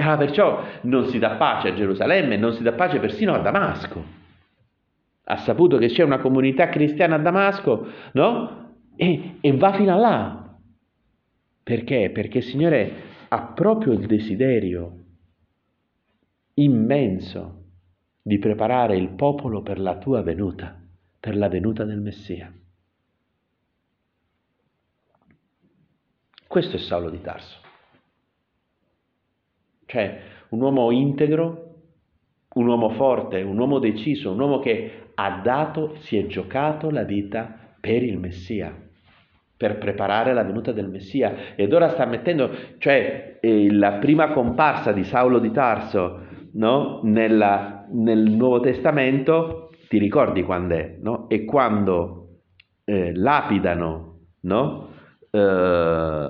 Ah, 0.01 0.15
perciò 0.15 0.63
non 0.83 1.07
si 1.07 1.19
dà 1.19 1.31
pace 1.31 1.69
a 1.69 1.73
Gerusalemme, 1.73 2.37
non 2.37 2.53
si 2.53 2.63
dà 2.63 2.71
pace 2.71 2.99
persino 2.99 3.33
a 3.33 3.39
Damasco. 3.39 4.17
Ha 5.25 5.37
saputo 5.37 5.77
che 5.77 5.87
c'è 5.87 6.03
una 6.03 6.19
comunità 6.19 6.69
cristiana 6.69 7.15
a 7.15 7.19
Damasco, 7.19 7.85
no? 8.13 8.75
E, 8.95 9.35
e 9.41 9.57
va 9.57 9.73
fino 9.73 9.93
a 9.93 9.97
là. 9.97 10.57
Perché? 11.61 12.11
Perché 12.11 12.37
il 12.37 12.43
Signore 12.45 12.93
ha 13.27 13.41
proprio 13.47 13.91
il 13.91 14.05
desiderio 14.05 14.93
immenso 16.53 17.65
di 18.21 18.39
preparare 18.39 18.95
il 18.95 19.09
popolo 19.09 19.61
per 19.61 19.79
la 19.79 19.97
tua 19.97 20.21
venuta, 20.21 20.79
per 21.19 21.35
la 21.35 21.49
venuta 21.49 21.83
del 21.83 21.99
Messia. 21.99 22.51
Questo 26.47 26.77
è 26.77 26.79
Saulo 26.79 27.09
di 27.09 27.21
Tarso. 27.21 27.67
Cioè 29.89 30.19
un 30.49 30.61
uomo 30.61 30.91
integro, 30.91 31.73
un 32.53 32.67
uomo 32.67 32.89
forte, 32.91 33.41
un 33.41 33.57
uomo 33.57 33.79
deciso, 33.79 34.31
un 34.31 34.39
uomo 34.39 34.59
che 34.59 35.09
ha 35.15 35.41
dato, 35.43 35.95
si 36.01 36.15
è 36.15 36.27
giocato 36.27 36.91
la 36.91 37.03
vita 37.03 37.51
per 37.79 38.03
il 38.03 38.19
Messia, 38.19 38.71
per 39.57 39.79
preparare 39.79 40.33
la 40.33 40.43
venuta 40.43 40.71
del 40.71 40.89
Messia. 40.89 41.55
Ed 41.55 41.73
ora 41.73 41.89
sta 41.89 42.05
mettendo, 42.05 42.51
cioè 42.77 43.39
eh, 43.41 43.71
la 43.73 43.93
prima 43.93 44.31
comparsa 44.31 44.91
di 44.91 45.03
Saulo 45.03 45.39
di 45.39 45.51
Tarso 45.51 46.21
no? 46.53 46.99
Nella, 47.03 47.87
nel 47.89 48.29
Nuovo 48.29 48.59
Testamento, 48.59 49.71
ti 49.87 49.97
ricordi 49.97 50.43
quando 50.43 50.75
è? 50.75 50.97
No? 51.01 51.27
È 51.27 51.43
quando 51.45 52.41
eh, 52.85 53.11
lapidano 53.15 54.19
no? 54.41 54.89
eh, 55.31 56.29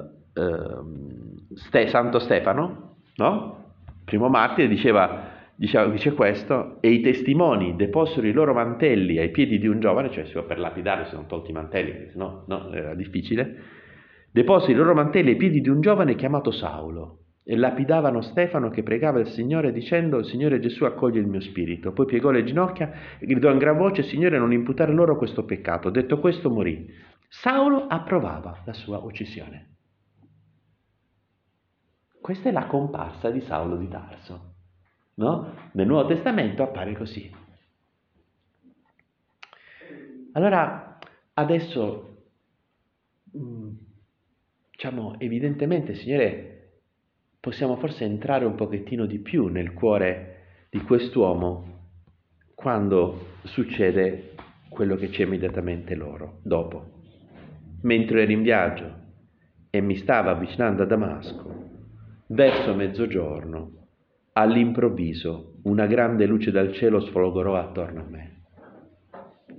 Ste- 1.55 1.87
Santo 1.87 2.19
Stefano 2.19 2.88
no? 3.23 3.57
Primo 4.05 4.27
martire 4.27 4.67
diceva, 4.67 5.29
diceva, 5.55 5.85
dice 5.87 6.13
questo, 6.13 6.77
e 6.81 6.89
i 6.89 7.01
testimoni 7.01 7.75
deposero 7.75 8.25
i 8.25 8.31
loro 8.31 8.53
mantelli 8.53 9.19
ai 9.19 9.29
piedi 9.29 9.59
di 9.59 9.67
un 9.67 9.79
giovane, 9.79 10.09
cioè 10.09 10.43
per 10.43 10.57
lapidare 10.57 11.05
si 11.05 11.11
sono 11.11 11.27
tolti 11.27 11.51
i 11.51 11.53
mantelli, 11.53 12.09
se 12.09 12.17
no, 12.17 12.43
no 12.47 12.71
era 12.71 12.95
difficile, 12.95 13.77
Deposero 14.31 14.71
i 14.71 14.75
loro 14.75 14.93
mantelli 14.93 15.31
ai 15.31 15.35
piedi 15.37 15.59
di 15.59 15.69
un 15.69 15.81
giovane 15.81 16.13
chiamato 16.13 16.51
Saulo 16.51 17.17
e 17.43 17.55
lapidavano 17.55 18.21
Stefano 18.21 18.69
che 18.69 18.83
pregava 18.83 19.19
il 19.19 19.25
Signore 19.25 19.71
dicendo 19.71 20.21
Signore 20.21 20.59
Gesù 20.59 20.83
accoglie 20.83 21.19
il 21.19 21.25
mio 21.25 21.39
spirito. 21.39 21.93
Poi 21.93 22.05
piegò 22.05 22.29
le 22.29 22.43
ginocchia 22.43 22.91
e 23.17 23.25
gridò 23.25 23.49
in 23.49 23.57
gran 23.57 23.75
voce 23.75 24.03
Signore 24.03 24.37
non 24.37 24.53
imputare 24.53 24.93
loro 24.93 25.17
questo 25.17 25.45
peccato. 25.45 25.89
Detto 25.89 26.19
questo 26.19 26.51
morì. 26.51 26.87
Saulo 27.27 27.87
approvava 27.87 28.61
la 28.65 28.73
sua 28.73 28.99
uccisione. 28.99 29.68
Questa 32.21 32.49
è 32.49 32.51
la 32.51 32.65
comparsa 32.65 33.29
di 33.29 33.41
Saulo 33.41 33.77
di 33.77 33.87
Tarso. 33.87 34.53
No? 35.15 35.53
Nel 35.73 35.87
Nuovo 35.87 36.07
Testamento 36.07 36.63
appare 36.63 36.95
così. 36.95 37.29
Allora, 40.33 40.97
adesso, 41.33 42.25
mm, 43.35 43.69
diciamo, 44.71 45.19
evidentemente, 45.19 45.95
Signore, 45.95 46.59
possiamo 47.39 47.77
forse 47.77 48.03
entrare 48.03 48.45
un 48.45 48.55
pochettino 48.55 49.05
di 49.05 49.19
più 49.19 49.47
nel 49.47 49.73
cuore 49.73 50.67
di 50.69 50.81
quest'uomo 50.81 51.77
quando 52.53 53.37
succede 53.43 54.35
quello 54.69 54.95
che 54.95 55.09
c'è 55.09 55.23
immediatamente 55.23 55.95
loro, 55.95 56.39
dopo. 56.43 56.97
Mentre 57.81 58.23
ero 58.23 58.31
in 58.31 58.41
viaggio 58.41 58.93
e 59.69 59.81
mi 59.81 59.95
stava 59.95 60.31
avvicinando 60.31 60.83
a 60.83 60.85
Damasco, 60.85 61.68
verso 62.31 62.75
mezzogiorno, 62.75 63.87
all'improvviso 64.33 65.55
una 65.63 65.87
grande 65.87 66.25
luce 66.25 66.51
dal 66.51 66.73
cielo 66.73 66.99
sfolgorò 66.99 67.55
attorno 67.55 68.01
a 68.01 68.07
me. 68.07 68.41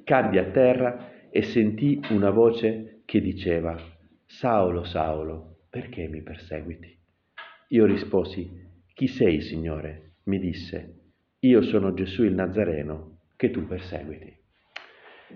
Caddi 0.05 0.39
a 0.39 0.51
terra 0.51 1.29
e 1.31 1.43
sentii 1.43 2.01
una 2.11 2.31
voce 2.31 3.03
che 3.05 3.21
diceva, 3.21 3.77
Saulo, 4.25 4.85
Saulo, 4.85 5.57
perché 5.69 6.07
mi 6.07 6.23
perseguiti? 6.23 6.97
Io 7.69 7.87
risposi, 7.87 8.69
Chi 8.95 9.09
sei, 9.09 9.41
Signore? 9.41 10.15
Mi 10.25 10.39
disse, 10.39 10.95
Io 11.41 11.63
sono 11.63 11.93
Gesù 11.93 12.23
il 12.23 12.35
Nazareno 12.35 13.19
che 13.37 13.51
tu 13.51 13.67
perseguiti. 13.67 14.37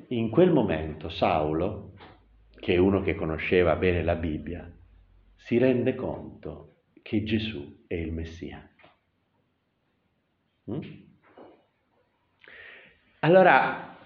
In 0.09 0.31
quel 0.31 0.53
momento 0.53 1.09
Saulo, 1.09 1.95
che 2.55 2.75
è 2.75 2.79
uno 2.79 3.01
che 3.01 3.15
conosceva 3.15 3.75
bene 3.77 4.05
la 4.05 4.15
Bibbia, 4.15 4.71
si 5.37 5.59
rende 5.59 5.95
conto 5.95 6.74
che 7.05 7.23
Gesù 7.23 7.85
è 7.87 7.97
il 7.97 8.13
Messia. 8.13 8.67
Mm? 10.71 10.81
Allora, 13.21 13.99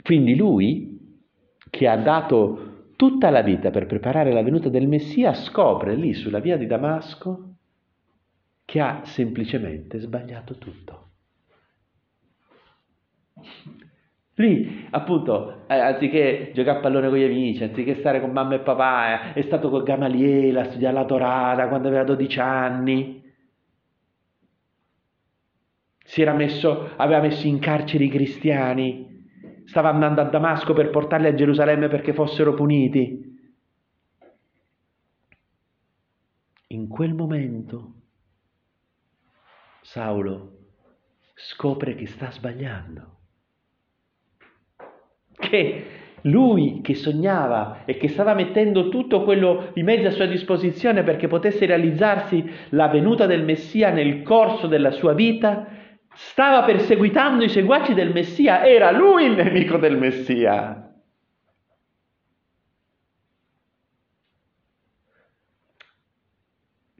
quindi 0.00 0.36
lui 0.36 1.26
che 1.70 1.88
ha 1.88 1.96
dato 1.96 2.92
tutta 2.94 3.30
la 3.30 3.42
vita 3.42 3.70
per 3.70 3.86
preparare 3.86 4.32
la 4.32 4.42
venuta 4.42 4.68
del 4.68 4.86
Messia, 4.86 5.34
scopre 5.34 5.96
lì 5.96 6.14
sulla 6.14 6.38
via 6.38 6.56
di 6.56 6.66
Damasco 6.66 7.56
che 8.64 8.78
ha 8.78 9.04
semplicemente 9.04 9.98
sbagliato 9.98 10.56
tutto. 10.56 11.10
Lì, 14.42 14.88
appunto, 14.90 15.68
eh, 15.68 15.78
anziché 15.78 16.50
giocare 16.52 16.78
a 16.78 16.80
pallone 16.80 17.08
con 17.08 17.16
gli 17.16 17.22
amici, 17.22 17.62
anziché 17.62 17.94
stare 18.00 18.20
con 18.20 18.32
mamma 18.32 18.56
e 18.56 18.58
papà, 18.58 19.34
eh, 19.34 19.34
è 19.34 19.42
stato 19.42 19.70
con 19.70 19.84
Gamaliele 19.84 20.58
a 20.60 20.64
studiare 20.64 20.94
la 20.94 21.04
Torah 21.04 21.68
quando 21.68 21.86
aveva 21.86 22.02
12 22.02 22.40
anni. 22.40 23.22
Si 26.04 26.20
era 26.20 26.32
messo, 26.32 26.90
aveva 26.96 27.20
messo 27.20 27.46
in 27.46 27.60
carcere 27.60 28.02
i 28.02 28.08
cristiani, 28.08 29.28
stava 29.64 29.90
andando 29.90 30.20
a 30.20 30.24
Damasco 30.24 30.72
per 30.72 30.90
portarli 30.90 31.28
a 31.28 31.34
Gerusalemme 31.34 31.86
perché 31.86 32.12
fossero 32.12 32.52
puniti. 32.54 33.30
In 36.66 36.88
quel 36.88 37.14
momento 37.14 37.92
Saulo 39.82 40.58
scopre 41.34 41.94
che 41.94 42.06
sta 42.06 42.32
sbagliando, 42.32 43.11
che 45.48 45.84
lui 46.22 46.80
che 46.82 46.94
sognava 46.94 47.82
e 47.84 47.96
che 47.96 48.08
stava 48.08 48.34
mettendo 48.34 48.88
tutto 48.88 49.24
quello 49.24 49.70
di 49.74 49.82
mezzo 49.82 50.06
a 50.06 50.12
sua 50.12 50.26
disposizione 50.26 51.02
perché 51.02 51.26
potesse 51.26 51.66
realizzarsi 51.66 52.48
la 52.70 52.88
venuta 52.88 53.26
del 53.26 53.42
Messia 53.42 53.90
nel 53.90 54.22
corso 54.22 54.68
della 54.68 54.92
sua 54.92 55.14
vita, 55.14 55.66
stava 56.14 56.62
perseguitando 56.62 57.42
i 57.42 57.48
seguaci 57.48 57.94
del 57.94 58.12
Messia, 58.12 58.64
era 58.64 58.90
lui 58.92 59.24
il 59.24 59.34
nemico 59.34 59.78
del 59.78 59.98
Messia. 59.98 60.86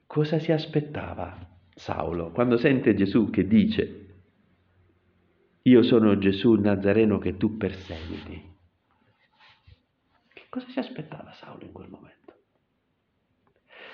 Cosa 0.06 0.38
si 0.38 0.52
aspettava 0.52 1.38
Saulo 1.74 2.32
quando 2.32 2.58
sente 2.58 2.94
Gesù 2.94 3.30
che 3.30 3.46
dice, 3.46 4.11
io 5.64 5.82
sono 5.82 6.18
Gesù 6.18 6.54
il 6.54 6.60
Nazareno 6.60 7.18
che 7.18 7.36
tu 7.36 7.56
perseguiti? 7.56 8.50
Che 10.32 10.42
cosa 10.48 10.66
si 10.68 10.78
aspettava 10.78 11.32
Saulo 11.32 11.64
in 11.64 11.72
quel 11.72 11.88
momento? 11.88 12.10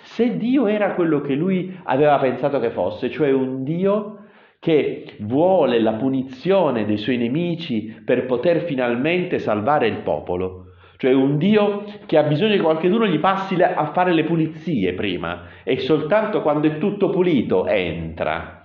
Se 0.05 0.39
Dio 0.39 0.67
era 0.67 0.95
quello 0.95 1.21
che 1.21 1.35
lui 1.35 1.79
aveva 1.85 2.19
pensato 2.19 2.59
che 2.59 2.71
fosse, 2.71 3.11
cioè 3.11 3.31
un 3.31 3.65
Dio 3.65 4.25
che 4.61 5.17
vuole 5.21 5.81
la 5.81 5.93
punizione 5.93 6.87
dei 6.87 6.97
suoi 6.97 7.19
nemici 7.19 8.01
per 8.05 8.25
poter 8.27 8.63
finalmente 8.63 9.39
salvare 9.39 9.87
il 9.87 9.99
popolo. 9.99 10.65
Cioè 10.97 11.13
un 11.13 11.39
Dio 11.39 11.85
che 12.07 12.17
ha 12.17 12.25
bisogno 12.25 12.57
che 12.57 12.63
qualcuno 12.63 13.07
gli 13.07 13.21
passi 13.21 13.55
a 13.63 13.93
fare 13.93 14.13
le 14.13 14.25
pulizie 14.25 14.95
prima 14.95 15.45
e 15.63 15.79
soltanto 15.79 16.43
quando 16.43 16.67
è 16.67 16.79
tutto 16.79 17.11
pulito 17.11 17.67
entra. 17.67 18.58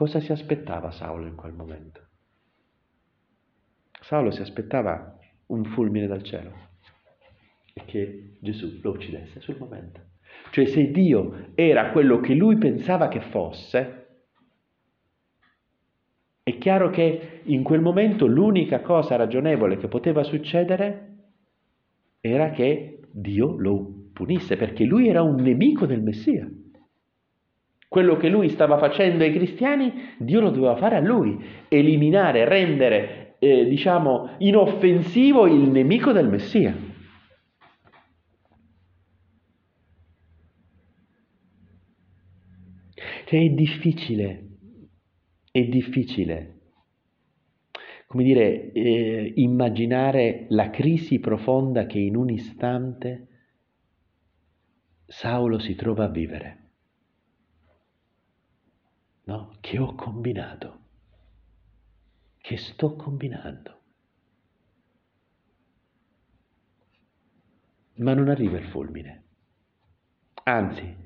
Cosa 0.00 0.18
si 0.18 0.32
aspettava 0.32 0.90
Saulo 0.92 1.26
in 1.26 1.34
quel 1.34 1.52
momento? 1.52 2.00
Saulo 4.00 4.30
si 4.30 4.40
aspettava 4.40 5.18
un 5.48 5.62
fulmine 5.66 6.06
dal 6.06 6.22
cielo 6.22 6.52
e 7.74 7.84
che 7.84 8.38
Gesù 8.40 8.80
lo 8.80 8.92
uccidesse 8.92 9.40
sul 9.40 9.58
momento. 9.58 10.00
Cioè 10.52 10.64
se 10.64 10.90
Dio 10.90 11.50
era 11.54 11.90
quello 11.90 12.18
che 12.18 12.32
lui 12.32 12.56
pensava 12.56 13.08
che 13.08 13.20
fosse, 13.20 14.22
è 16.44 16.56
chiaro 16.56 16.88
che 16.88 17.42
in 17.42 17.62
quel 17.62 17.82
momento 17.82 18.24
l'unica 18.24 18.80
cosa 18.80 19.16
ragionevole 19.16 19.76
che 19.76 19.88
poteva 19.88 20.22
succedere 20.22 21.16
era 22.22 22.52
che 22.52 23.00
Dio 23.12 23.54
lo 23.58 24.08
punisse, 24.14 24.56
perché 24.56 24.84
lui 24.84 25.08
era 25.08 25.20
un 25.20 25.34
nemico 25.42 25.84
del 25.84 26.00
Messia. 26.00 26.50
Quello 27.90 28.16
che 28.16 28.28
lui 28.28 28.50
stava 28.50 28.78
facendo 28.78 29.24
ai 29.24 29.32
cristiani, 29.32 30.14
Dio 30.16 30.38
lo 30.40 30.50
doveva 30.50 30.76
fare 30.76 30.94
a 30.94 31.00
lui, 31.00 31.36
eliminare, 31.66 32.44
rendere, 32.44 33.34
eh, 33.40 33.64
diciamo, 33.64 34.36
inoffensivo 34.38 35.48
il 35.48 35.68
nemico 35.68 36.12
del 36.12 36.28
Messia. 36.28 36.72
Cioè 43.24 43.40
è 43.40 43.48
difficile, 43.48 44.44
è 45.50 45.64
difficile, 45.64 46.60
come 48.06 48.22
dire, 48.22 48.70
eh, 48.70 49.32
immaginare 49.34 50.46
la 50.50 50.70
crisi 50.70 51.18
profonda 51.18 51.86
che 51.86 51.98
in 51.98 52.14
un 52.14 52.30
istante 52.30 53.26
Saulo 55.06 55.58
si 55.58 55.74
trova 55.74 56.04
a 56.04 56.08
vivere. 56.08 56.59
No? 59.30 59.52
Che 59.60 59.78
ho 59.78 59.94
combinato, 59.94 60.78
che 62.38 62.56
sto 62.56 62.96
combinando. 62.96 63.78
Ma 67.98 68.12
non 68.12 68.28
arriva 68.28 68.58
il 68.58 68.64
fulmine. 68.64 69.22
Anzi, 70.42 70.96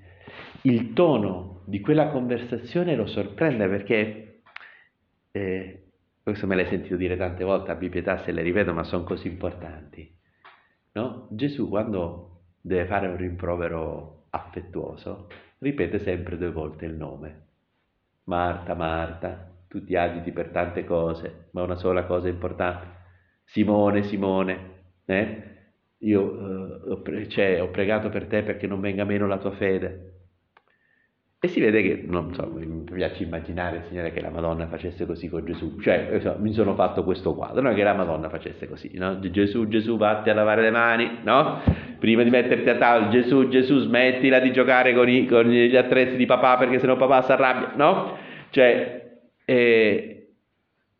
il 0.62 0.94
tono 0.94 1.64
di 1.66 1.80
quella 1.80 2.08
conversazione 2.08 2.96
lo 2.96 3.04
sorprende 3.04 3.68
perché, 3.68 4.42
eh, 5.30 5.90
questo 6.22 6.46
me 6.46 6.54
l'hai 6.54 6.68
sentito 6.68 6.96
dire 6.96 7.18
tante 7.18 7.44
volte, 7.44 7.72
abbi 7.72 7.90
pietà 7.90 8.22
se 8.24 8.32
le 8.32 8.40
ripeto, 8.40 8.72
ma 8.72 8.84
sono 8.84 9.04
così 9.04 9.28
importanti. 9.28 10.18
No? 10.92 11.28
Gesù 11.30 11.68
quando 11.68 12.44
deve 12.58 12.86
fare 12.86 13.06
un 13.06 13.18
rimprovero 13.18 14.28
affettuoso, 14.30 15.28
ripete 15.58 15.98
sempre 15.98 16.38
due 16.38 16.50
volte 16.50 16.86
il 16.86 16.94
nome. 16.94 17.43
Marta, 18.24 18.74
Marta, 18.74 19.50
tu 19.68 19.84
ti 19.84 19.96
agiti 19.96 20.32
per 20.32 20.50
tante 20.50 20.84
cose, 20.84 21.48
ma 21.52 21.62
una 21.62 21.76
sola 21.76 22.04
cosa 22.04 22.28
è 22.28 22.30
importante. 22.30 22.86
Simone, 23.44 24.02
Simone, 24.04 24.84
eh? 25.04 25.42
io 25.98 26.86
eh, 26.86 26.90
ho, 26.90 27.02
pre- 27.02 27.28
cioè, 27.28 27.60
ho 27.62 27.70
pregato 27.70 28.08
per 28.08 28.26
te 28.26 28.42
perché 28.42 28.66
non 28.66 28.80
venga 28.80 29.04
meno 29.04 29.26
la 29.26 29.38
tua 29.38 29.52
fede 29.52 30.12
E 31.40 31.48
si 31.48 31.60
vede 31.60 31.82
che, 31.82 32.02
non 32.06 32.32
so, 32.32 32.46
mi 32.50 32.84
piace 32.84 33.22
immaginare, 33.22 33.84
Signore, 33.88 34.12
che 34.12 34.22
la 34.22 34.30
Madonna 34.30 34.66
facesse 34.66 35.04
così 35.04 35.28
con 35.28 35.44
Gesù. 35.44 35.78
Cioè, 35.78 36.18
so, 36.20 36.36
mi 36.38 36.54
sono 36.54 36.74
fatto 36.74 37.04
questo 37.04 37.34
quadro, 37.34 37.60
no? 37.60 37.74
che 37.74 37.82
la 37.82 37.92
Madonna 37.92 38.30
facesse 38.30 38.66
così, 38.66 38.92
no? 38.96 39.18
Gesù, 39.20 39.68
Gesù, 39.68 39.98
vatti 39.98 40.30
a 40.30 40.34
lavare 40.34 40.62
le 40.62 40.70
mani, 40.70 41.18
no? 41.22 41.60
Prima 42.04 42.22
di 42.22 42.28
metterti 42.28 42.68
a 42.68 42.76
tavola, 42.76 43.08
Gesù, 43.08 43.48
Gesù, 43.48 43.78
smettila 43.78 44.38
di 44.38 44.52
giocare 44.52 44.92
con, 44.92 45.08
i, 45.08 45.26
con 45.26 45.46
gli 45.46 45.74
attrezzi 45.74 46.16
di 46.16 46.26
papà 46.26 46.58
perché 46.58 46.78
sennò 46.78 46.98
papà 46.98 47.22
si 47.22 47.32
arrabbia, 47.32 47.72
no? 47.76 48.18
Cioè, 48.50 49.20
e, 49.42 50.32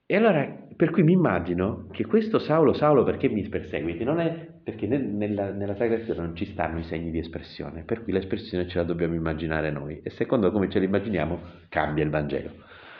e 0.07 0.17
allora 0.17 0.49
per 0.75 0.91
cui 0.91 1.03
mi 1.03 1.13
immagino 1.13 1.89
che 1.93 2.07
questo 2.07 2.39
Saulo, 2.39 2.73
Saulo 2.73 3.03
perché 3.03 3.29
mi 3.29 3.47
perseguiti? 3.47 4.03
Non 4.03 4.19
è 4.19 4.35
perché 4.65 4.87
nel, 4.87 5.03
nella, 5.03 5.51
nella 5.51 5.75
Sacra 5.75 5.97
Scrittura 5.97 6.23
non 6.23 6.35
ci 6.35 6.47
stanno 6.47 6.79
i 6.79 6.85
segni 6.85 7.11
di 7.11 7.19
espressione, 7.19 7.83
per 7.85 8.03
cui 8.03 8.15
l'espressione 8.15 8.67
ce 8.67 8.79
la 8.79 8.85
dobbiamo 8.85 9.13
immaginare 9.13 9.71
noi 9.71 10.01
e 10.03 10.09
secondo 10.09 10.51
come 10.51 10.71
ce 10.71 10.79
la 10.79 10.87
immaginiamo 10.87 11.39
cambia 11.69 12.03
il 12.03 12.09
Vangelo. 12.09 12.49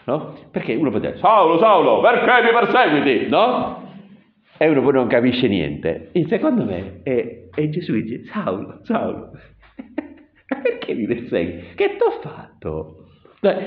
No? 0.05 0.37
Perché 0.51 0.75
uno 0.75 0.91
può 0.91 0.99
dire 0.99 1.17
Saulo, 1.17 1.57
Saulo, 1.57 2.03
perché 2.03 2.43
mi 2.43 2.53
perseguiti? 2.53 3.31
No? 3.31 3.94
E 4.65 4.69
uno 4.71 4.81
poi 4.81 4.95
non 4.95 5.09
capisce 5.09 5.47
niente. 5.47 6.09
E 6.13 6.27
secondo 6.27 6.65
me 6.65 7.03
è, 7.03 7.49
è 7.55 7.69
Gesù 7.69 7.93
dice 7.93 8.25
Saulo, 8.25 8.81
Saulo, 8.85 9.33
perché 10.63 10.95
mi 10.95 11.07
persegui? 11.07 11.75
Che 11.75 11.97
ti 11.97 12.03
ho 12.03 12.11
fatto? 12.23 13.09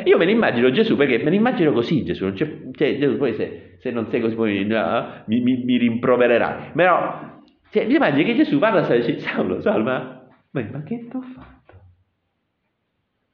Io 0.06 0.18
me 0.18 0.26
ne 0.26 0.32
immagino 0.32 0.72
Gesù 0.72 0.96
perché 0.96 1.20
me 1.20 1.30
ne 1.30 1.36
immagino 1.36 1.72
così 1.72 2.04
Gesù, 2.04 2.34
cioè, 2.34 2.62
Gesù 2.98 3.16
poi 3.18 3.36
se, 3.36 3.76
se, 3.78 3.92
non 3.92 4.10
sei 4.10 4.22
così 4.22 4.34
poi 4.34 4.66
no, 4.66 5.22
mi, 5.28 5.40
mi, 5.42 5.64
mi, 5.64 5.78
rimprovererai. 5.78 6.72
Però 6.74 7.42
cioè, 7.70 7.86
mi 7.86 7.94
immagino 7.94 8.24
che 8.28 8.36
Gesù 8.36 8.58
parla 8.58 8.88
e 8.88 8.98
dice 8.98 9.20
Saulo, 9.20 9.62
Saulo, 9.62 9.84
ma, 9.84 10.28
ma, 10.50 10.82
che 10.82 11.08
ti 11.08 11.16
ho 11.16 11.22
fatto? 11.22 11.74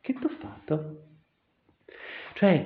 Che 0.02 0.14
ti 0.14 0.26
ho 0.26 0.30
fatto? 0.38 0.98
Cioè, 2.34 2.66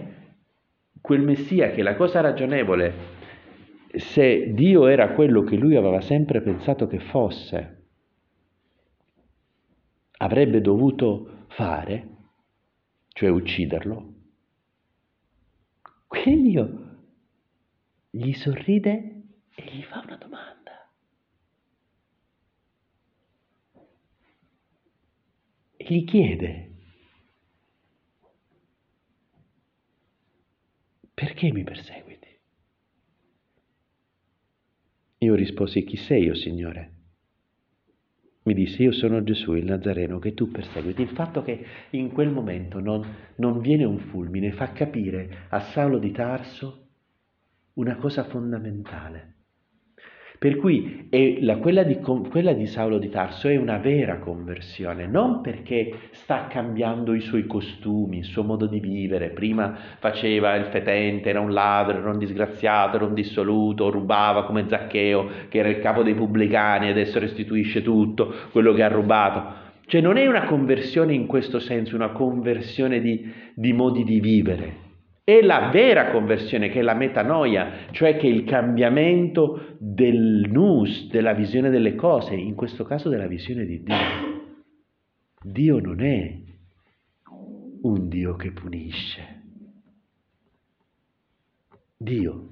quel 1.02 1.22
Messia 1.22 1.70
che 1.70 1.84
la 1.84 1.96
cosa 1.96 2.20
ragionevole, 2.20 3.17
se 3.96 4.54
Dio 4.54 4.88
era 4.88 5.14
quello 5.14 5.44
che 5.44 5.56
lui 5.56 5.76
aveva 5.76 6.02
sempre 6.02 6.42
pensato 6.42 6.88
che 6.88 7.00
fosse, 7.00 7.86
avrebbe 10.18 10.62
dovuto 10.62 11.46
fare, 11.48 12.08
cioè 13.10 13.30
ucciderlo. 13.30 14.14
Dio 16.08 16.88
gli 18.10 18.34
sorride 18.34 19.24
e 19.56 19.64
gli 19.64 19.84
fa 19.84 20.02
una 20.06 20.18
domanda. 20.18 20.90
E 25.78 25.86
gli 25.94 26.04
chiede, 26.04 26.72
perché 31.14 31.52
mi 31.52 31.64
perseguiti? 31.64 32.27
Io 35.20 35.36
risposi, 35.36 35.84
chi 35.84 35.98
sei, 35.98 36.30
o 36.30 36.36
Signore? 36.36 36.92
mi 38.48 38.54
disse 38.54 38.82
io 38.82 38.94
sono 38.94 39.22
Gesù 39.24 39.54
il 39.56 39.66
Nazareno 39.66 40.20
che 40.20 40.34
tu 40.34 40.50
perseguiti. 40.50 41.02
Il 41.02 41.10
fatto 41.10 41.44
che 41.44 41.66
in 41.92 42.12
quel 42.12 42.30
momento 42.30 42.80
non, 42.80 43.06
non 43.36 43.60
viene 43.60 43.84
un 43.84 44.00
fulmine 44.00 44.54
fa 44.54 44.72
capire 44.72 45.48
a 45.50 45.60
Saulo 45.60 46.00
di 46.00 46.12
Tarso 46.12 46.88
una 47.74 47.98
cosa 47.98 48.24
fondamentale. 48.24 49.36
Per 50.40 50.56
cui 50.58 51.08
la, 51.40 51.58
quella, 51.58 51.82
di, 51.82 51.98
quella, 52.00 52.54
di, 52.54 52.68
Saulo 52.68 53.00
di 53.00 53.10
Tarso 53.10 53.48
è 53.48 53.56
una 53.56 53.78
vera 53.78 54.20
conversione, 54.20 55.08
non 55.08 55.42
perché 55.42 56.10
sta 56.12 56.46
cambiando 56.48 57.16
i 57.16 57.22
suoi 57.22 57.48
costumi, 57.48 58.20
il 58.20 58.24
suo 58.24 58.44
modo 58.44 58.68
di 58.68 58.80
vivere. 58.80 59.30
Prima 59.30 59.76
faceva 59.98 60.54
il 60.56 60.66
fetente, 60.66 61.30
era 61.30 61.40
un 61.40 61.52
ladro, 61.52 61.98
era 61.98 62.12
un 62.12 62.20
disgraziato, 62.20 62.98
era 62.98 63.06
un 63.06 63.16
dissoluto, 63.16 63.90
rubava 63.90 64.46
come 64.46 64.66
Zaccheo, 64.68 65.30
che 65.50 65.58
era 65.58 65.70
il 65.70 65.80
capo 65.80 66.04
dei 66.04 66.14
pubblicani, 66.14 66.90
adesso 66.90 67.18
restituisce 67.18 67.82
tutto 67.82 68.32
quello 68.52 68.74
che 68.74 68.84
ha 68.84 68.90
rubato. 68.90 69.66
Cioè 69.88 70.02
non 70.02 70.18
è 70.18 70.28
una 70.28 70.46
conversione 70.46 71.14
in 71.14 71.26
questo 71.26 71.60
senso, 71.60 71.96
una 71.96 72.12
conversione 72.12 73.00
di, 73.00 73.32
di 73.56 73.74
modi 73.74 74.04
di 74.04 74.20
vivere, 74.20 74.87
è 75.28 75.42
la 75.42 75.68
vera 75.74 76.10
conversione, 76.12 76.70
che 76.70 76.80
è 76.80 76.82
la 76.82 76.94
metanoia, 76.94 77.90
cioè 77.92 78.16
che 78.16 78.28
è 78.28 78.32
il 78.32 78.46
cambiamento 78.46 79.76
del 79.78 80.48
nous, 80.50 81.10
della 81.10 81.34
visione 81.34 81.70
delle 81.70 81.96
cose, 81.96 82.34
in 82.34 82.56
questo 82.56 82.86
caso 82.86 83.10
della 83.10 83.28
visione 83.28 83.66
di 83.66 83.84
Dio. 83.84 83.96
Dio 85.44 85.80
non 85.80 86.00
è 86.00 86.34
un 87.82 88.08
Dio 88.08 88.38
che 88.38 88.54
punisce. 88.54 89.42
Dio 91.98 92.48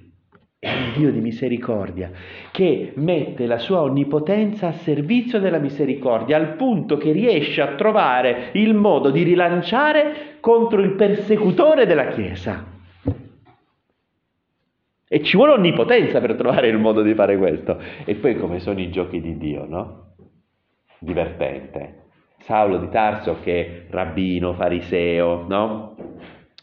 è 0.65 0.73
un 0.73 0.93
Dio 0.95 1.12
di 1.12 1.19
misericordia 1.19 2.10
che 2.49 2.93
mette 2.95 3.45
la 3.45 3.60
sua 3.60 3.82
onnipotenza 3.82 4.69
a 4.69 4.71
servizio 4.71 5.39
della 5.39 5.60
misericordia 5.60 6.38
al 6.38 6.56
punto 6.56 6.97
che 6.97 7.12
riesce 7.12 7.62
a 7.62 7.75
trovare 7.75 8.49
il 8.54 8.73
modo 8.73 9.12
di 9.12 9.21
rilanciare 9.21 10.38
contro 10.39 10.82
il 10.82 10.95
persecutore 10.95 11.86
della 11.86 12.08
Chiesa. 12.08 12.65
E 15.08 15.21
ci 15.21 15.38
vuole 15.38 15.54
onnipotenza 15.54 16.19
per 16.19 16.34
trovare 16.34 16.67
il 16.67 16.80
modo 16.80 17.04
di 17.04 17.13
fare 17.13 17.38
questo. 17.38 17.80
E 18.04 18.15
poi 18.15 18.36
come 18.36 18.60
sono 18.60 18.80
i 18.80 18.89
giochi 18.89 19.21
di 19.21 19.38
Dio, 19.38 19.67
no? 19.67 20.15
Divertente. 20.97 22.06
Saulo 22.39 22.80
di 22.80 22.89
Tarso 22.89 23.38
che 23.43 23.86
rabbino, 23.91 24.54
fariseo, 24.54 25.45
no? 25.47 25.95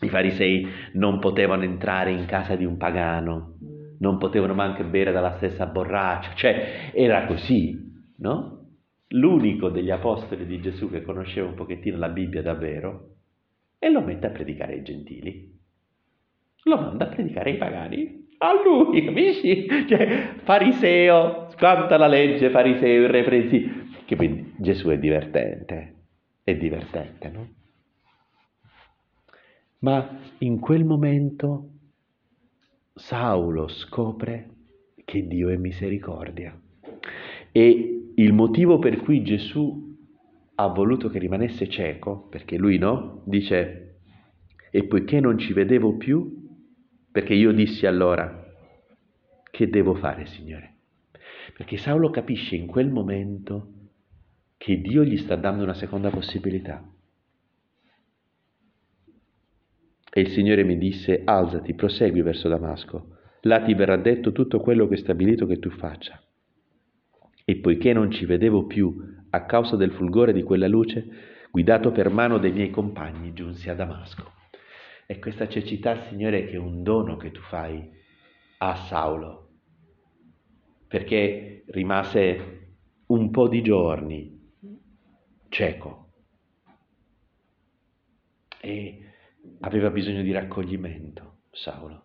I 0.01 0.09
farisei 0.09 0.67
non 0.95 1.21
potevano 1.21 1.63
entrare 1.63 2.11
in 2.11 2.27
casa 2.27 2.57
di 2.57 2.65
un 2.65 2.77
pagano, 2.77 3.55
non 4.03 4.19
potevano 4.19 4.53
neanche 4.53 4.85
bere 4.85 5.13
dalla 5.13 5.37
stessa 5.37 5.67
borraccia, 5.67 6.35
cioè 6.35 6.91
era 6.93 7.25
così, 7.25 7.79
no? 8.19 8.59
L'unico 9.09 9.69
degli 9.69 9.91
apostoli 9.91 10.45
di 10.45 10.61
Gesù 10.61 10.91
che 10.91 11.03
conosceva 11.03 11.49
un 11.49 11.55
pochettino 11.55 11.97
la 11.99 12.09
Bibbia 12.09 12.43
davvero 12.43 13.11
e 13.79 13.91
lo 13.91 14.01
mette 14.01 14.27
a 14.27 14.31
predicare 14.31 14.75
ai 14.75 14.83
gentili. 14.83 15.57
Lo 16.65 16.77
manda 16.77 17.05
a 17.05 17.09
predicare 17.09 17.51
ai 17.51 17.57
pagani. 17.57 18.27
A 18.39 18.53
lui, 18.61 19.05
capisci? 19.05 19.69
Cioè, 19.87 20.35
fariseo, 20.43 21.53
canta 21.57 21.97
la 21.97 22.09
legge, 22.09 22.51
fariseo, 22.51 23.03
irreprensibile. 23.05 23.87
Che 24.05 24.17
quindi 24.17 24.55
Gesù 24.59 24.89
è 24.89 24.99
divertente, 24.99 25.95
è 26.43 26.57
divertente, 26.57 27.29
no? 27.29 27.49
Ma 29.81 30.19
in 30.39 30.59
quel 30.59 30.85
momento 30.85 31.72
Saulo 32.95 33.69
scopre 33.69 34.51
che 35.05 35.27
Dio 35.27 35.49
è 35.49 35.57
misericordia. 35.57 36.59
E 37.51 38.13
il 38.15 38.33
motivo 38.35 38.79
per 38.79 38.99
cui 39.01 39.23
Gesù 39.23 39.97
ha 40.55 40.67
voluto 40.69 41.09
che 41.09 41.19
rimanesse 41.19 41.69
cieco, 41.69 42.29
perché 42.29 42.59
lui 42.59 42.77
no, 42.77 43.23
dice, 43.25 44.01
e 44.71 44.85
poiché 44.85 45.21
non 45.21 45.39
ci 45.39 45.55
vedevo 45.55 45.97
più, 45.97 46.49
perché 47.11 47.33
io 47.33 47.53
dissi 47.53 47.87
allora, 47.87 48.47
che 49.51 49.69
devo 49.71 49.95
fare, 49.95 50.27
Signore? 50.27 50.75
Perché 51.57 51.79
Saulo 51.79 52.11
capisce 52.11 52.57
in 52.57 52.67
quel 52.67 52.91
momento 52.91 53.73
che 54.59 54.81
Dio 54.81 55.03
gli 55.03 55.17
sta 55.17 55.37
dando 55.37 55.63
una 55.63 55.75
seconda 55.75 56.11
possibilità. 56.11 56.92
E 60.15 60.21
il 60.21 60.29
Signore 60.29 60.63
mi 60.63 60.77
disse, 60.77 61.23
alzati, 61.25 61.73
prosegui 61.73 62.21
verso 62.21 62.47
Damasco, 62.47 63.17
là 63.43 63.63
ti 63.63 63.73
verrà 63.73 63.97
detto 63.97 64.33
tutto 64.33 64.61
quello 64.61 64.87
che 64.87 64.95
è 64.95 64.99
stabilito 64.99 65.47
che 65.47 65.59
tu 65.59 65.71
faccia. 65.71 66.21
E 67.47 67.57
poiché 67.57 67.95
non 67.95 68.11
ci 68.11 68.27
vedevo 68.27 68.67
più 68.67 68.95
a 69.31 69.47
causa 69.47 69.75
del 69.77 69.93
fulgore 69.93 70.35
di 70.35 70.43
quella 70.43 70.69
luce, 70.69 71.09
guidato 71.51 71.93
per 71.93 72.11
mano 72.11 72.37
dei 72.37 72.53
miei 72.53 72.69
compagni, 72.69 73.33
giunsi 73.33 73.71
a 73.71 73.75
Damasco. 73.75 74.33
E 75.07 75.19
questa 75.19 75.49
cecità, 75.49 76.03
Signore, 76.09 76.45
che 76.45 76.53
è 76.53 76.59
un 76.59 76.83
dono 76.83 77.17
che 77.17 77.31
tu 77.31 77.41
fai 77.41 77.91
a 78.59 78.75
Saulo, 78.75 79.49
perché 80.89 81.65
rimase 81.69 82.75
un 83.07 83.31
po' 83.31 83.49
di 83.49 83.63
giorni 83.63 84.39
cieco. 85.49 86.11
E 88.61 89.07
aveva 89.63 89.91
bisogno 89.91 90.23
di 90.23 90.33
raccoglimento, 90.33 91.39
Saulo. 91.51 92.05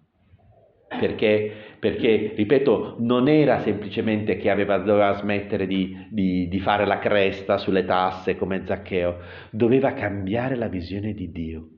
Perché, 0.88 1.52
perché, 1.80 2.34
ripeto, 2.36 2.96
non 3.00 3.28
era 3.28 3.60
semplicemente 3.60 4.38
che 4.38 4.50
aveva, 4.50 4.78
doveva 4.78 5.14
smettere 5.14 5.68
di, 5.68 6.08
di, 6.10 6.48
di 6.48 6.60
fare 6.60 6.86
la 6.86 6.98
cresta 6.98 7.58
sulle 7.58 7.84
tasse 7.84 8.38
come 8.38 8.64
Zaccheo, 8.66 9.20
doveva 9.52 9.94
cambiare 9.94 10.56
la 10.56 10.68
visione 10.68 11.14
di 11.14 11.30
Dio. 11.32 11.70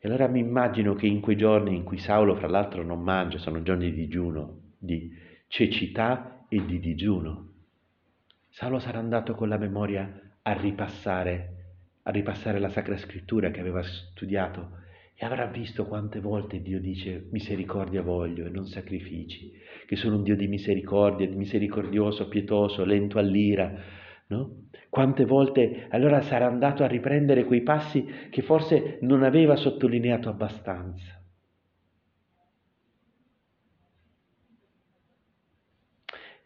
E 0.00 0.06
allora 0.06 0.28
mi 0.28 0.38
immagino 0.38 0.94
che 0.94 1.06
in 1.06 1.20
quei 1.20 1.36
giorni 1.36 1.74
in 1.74 1.82
cui 1.82 1.98
Saulo, 1.98 2.36
fra 2.36 2.46
l'altro, 2.46 2.84
non 2.84 3.02
mangia, 3.02 3.38
sono 3.38 3.62
giorni 3.62 3.90
di 3.90 3.96
digiuno, 3.96 4.60
di 4.78 5.10
cecità 5.48 6.44
e 6.48 6.64
di 6.64 6.78
digiuno, 6.78 7.46
Saulo 8.48 8.78
sarà 8.78 8.98
andato 8.98 9.34
con 9.34 9.48
la 9.48 9.58
memoria 9.58 10.20
a 10.42 10.52
ripassare 10.52 11.57
a 12.08 12.10
ripassare 12.10 12.58
la 12.58 12.70
Sacra 12.70 12.96
Scrittura 12.96 13.50
che 13.50 13.60
aveva 13.60 13.82
studiato 13.82 14.78
e 15.14 15.26
avrà 15.26 15.44
visto 15.44 15.84
quante 15.84 16.20
volte 16.20 16.62
Dio 16.62 16.80
dice 16.80 17.28
misericordia 17.32 18.00
voglio 18.00 18.46
e 18.46 18.48
non 18.48 18.66
sacrifici, 18.66 19.52
che 19.86 19.96
sono 19.96 20.16
un 20.16 20.22
Dio 20.22 20.34
di 20.34 20.46
misericordia, 20.46 21.28
misericordioso, 21.28 22.28
pietoso, 22.28 22.84
lento 22.84 23.18
all'ira, 23.18 23.70
no? 24.28 24.68
Quante 24.88 25.26
volte 25.26 25.86
allora 25.90 26.22
sarà 26.22 26.46
andato 26.46 26.82
a 26.82 26.86
riprendere 26.86 27.44
quei 27.44 27.62
passi 27.62 28.02
che 28.30 28.40
forse 28.40 28.98
non 29.02 29.22
aveva 29.22 29.56
sottolineato 29.56 30.30
abbastanza. 30.30 31.22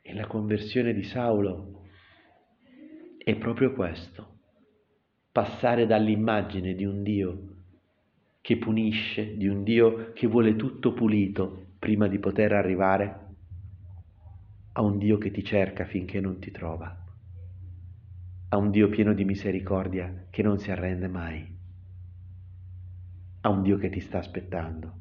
E 0.01 0.13
la 0.13 0.27
conversione 0.27 0.93
di 0.93 1.05
Saulo 1.05 1.83
è 3.17 3.37
proprio 3.37 3.73
questo, 3.75 4.41
passare 5.33 5.87
dall'immagine 5.87 6.75
di 6.75 6.85
un 6.85 7.03
Dio 7.03 7.47
che 8.43 8.59
punisce, 8.59 9.35
di 9.39 9.49
un 9.49 9.63
Dio 9.63 10.13
che 10.13 10.27
vuole 10.27 10.57
tutto 10.57 10.93
pulito 10.93 11.69
prima 11.79 12.07
di 12.07 12.19
poter 12.19 12.53
arrivare 12.53 13.21
a 14.73 14.83
un 14.83 14.99
Dio 14.99 15.17
che 15.17 15.31
ti 15.31 15.43
cerca 15.43 15.87
finché 15.87 16.21
non 16.21 16.39
ti 16.39 16.51
trova, 16.51 16.95
a 18.51 18.57
un 18.59 18.71
Dio 18.71 18.91
pieno 18.91 19.15
di 19.15 19.25
misericordia 19.25 20.27
che 20.29 20.43
non 20.43 20.59
si 20.59 20.71
arrende 20.71 21.09
mai, 21.09 21.47
a 23.41 23.49
un 23.49 23.63
Dio 23.63 23.79
che 23.79 23.89
ti 23.89 24.01
sta 24.01 24.19
aspettando 24.19 25.01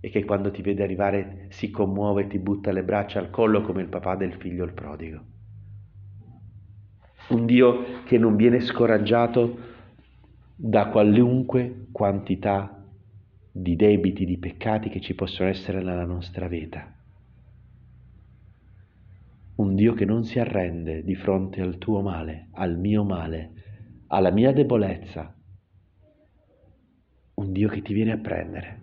e 0.00 0.10
che 0.10 0.24
quando 0.24 0.50
ti 0.50 0.62
vede 0.62 0.82
arrivare 0.82 1.46
si 1.50 1.70
commuove 1.70 2.22
e 2.22 2.26
ti 2.26 2.40
butta 2.40 2.72
le 2.72 2.82
braccia 2.82 3.20
al 3.20 3.30
collo 3.30 3.62
come 3.62 3.82
il 3.82 3.88
papà 3.88 4.16
del 4.16 4.34
figlio 4.34 4.64
il 4.64 4.72
prodigo. 4.72 5.29
Un 7.30 7.46
Dio 7.46 8.02
che 8.04 8.18
non 8.18 8.34
viene 8.34 8.60
scoraggiato 8.60 9.58
da 10.56 10.88
qualunque 10.88 11.86
quantità 11.92 12.84
di 13.52 13.76
debiti, 13.76 14.24
di 14.24 14.36
peccati 14.36 14.88
che 14.88 15.00
ci 15.00 15.14
possono 15.14 15.48
essere 15.48 15.80
nella 15.80 16.04
nostra 16.04 16.48
vita. 16.48 16.92
Un 19.56 19.74
Dio 19.76 19.94
che 19.94 20.04
non 20.04 20.24
si 20.24 20.40
arrende 20.40 21.04
di 21.04 21.14
fronte 21.14 21.60
al 21.60 21.78
tuo 21.78 22.00
male, 22.00 22.48
al 22.52 22.76
mio 22.76 23.04
male, 23.04 23.52
alla 24.08 24.30
mia 24.30 24.52
debolezza. 24.52 25.32
Un 27.34 27.52
Dio 27.52 27.68
che 27.68 27.80
ti 27.80 27.92
viene 27.92 28.12
a 28.12 28.18
prendere. 28.18 28.80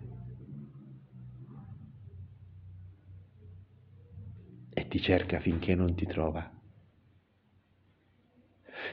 E 4.72 4.88
ti 4.88 5.00
cerca 5.00 5.38
finché 5.38 5.74
non 5.74 5.94
ti 5.94 6.06
trova. 6.06 6.50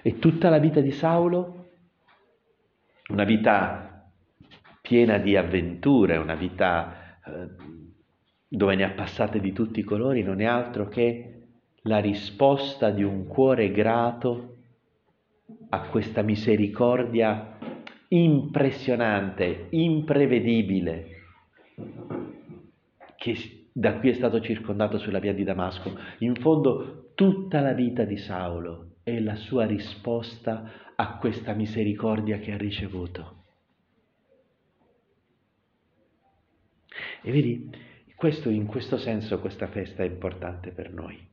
E 0.08 0.20
tutta 0.20 0.52
la 0.52 0.60
vita 0.60 0.82
di 0.82 0.92
Saulo 0.92 1.70
una 3.10 3.24
vita 3.24 4.08
piena 4.80 5.18
di 5.18 5.36
avventure, 5.36 6.18
una 6.18 6.36
vita 6.36 7.18
eh, 7.26 7.48
dove 8.48 8.76
ne 8.76 8.84
ha 8.84 8.92
passate 8.92 9.40
di 9.40 9.52
tutti 9.52 9.80
i 9.80 9.84
colori, 9.84 10.22
non 10.22 10.42
è 10.42 10.46
altro 10.46 10.88
che 10.90 11.48
la 11.82 11.98
risposta 11.98 12.92
di 12.92 13.02
un 13.02 13.26
cuore 13.26 13.72
grato 13.72 14.58
a 15.70 15.88
questa 15.88 16.22
misericordia 16.22 17.58
impressionante, 18.10 19.70
imprevedibile, 19.72 21.08
che 23.16 23.70
da 23.72 23.96
cui 23.96 24.10
è 24.10 24.14
stato 24.14 24.40
circondato 24.40 25.00
sulla 25.00 25.18
via 25.18 25.34
di 25.34 25.44
Damasco. 25.44 25.98
In 26.20 26.36
fondo 26.36 27.10
tutta 27.16 27.60
la 27.60 27.74
vita 27.74 28.04
di 28.04 28.18
Saulo 28.18 28.90
è 29.06 29.20
la 29.20 29.36
sua 29.36 29.68
risposta 29.68 30.94
a 30.96 31.18
questa 31.20 31.54
misericordia 31.54 32.40
che 32.40 32.52
ha 32.52 32.58
ricevuto. 32.58 33.44
E 37.22 37.32
vedi, 37.32 37.70
questo, 38.16 38.50
in 38.50 38.66
questo 38.66 38.98
senso 38.98 39.40
questa 39.40 39.68
festa 39.68 40.02
è 40.02 40.08
importante 40.08 40.72
per 40.72 40.92
noi. 40.92 41.24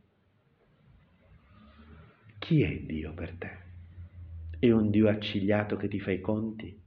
Chi 2.38 2.60
è 2.60 2.78
Dio 2.80 3.14
per 3.14 3.36
te? 3.38 3.58
È 4.58 4.70
un 4.70 4.90
Dio 4.90 5.08
accigliato 5.08 5.78
che 5.78 5.88
ti 5.88 5.98
fa 5.98 6.10
i 6.10 6.20
conti? 6.20 6.78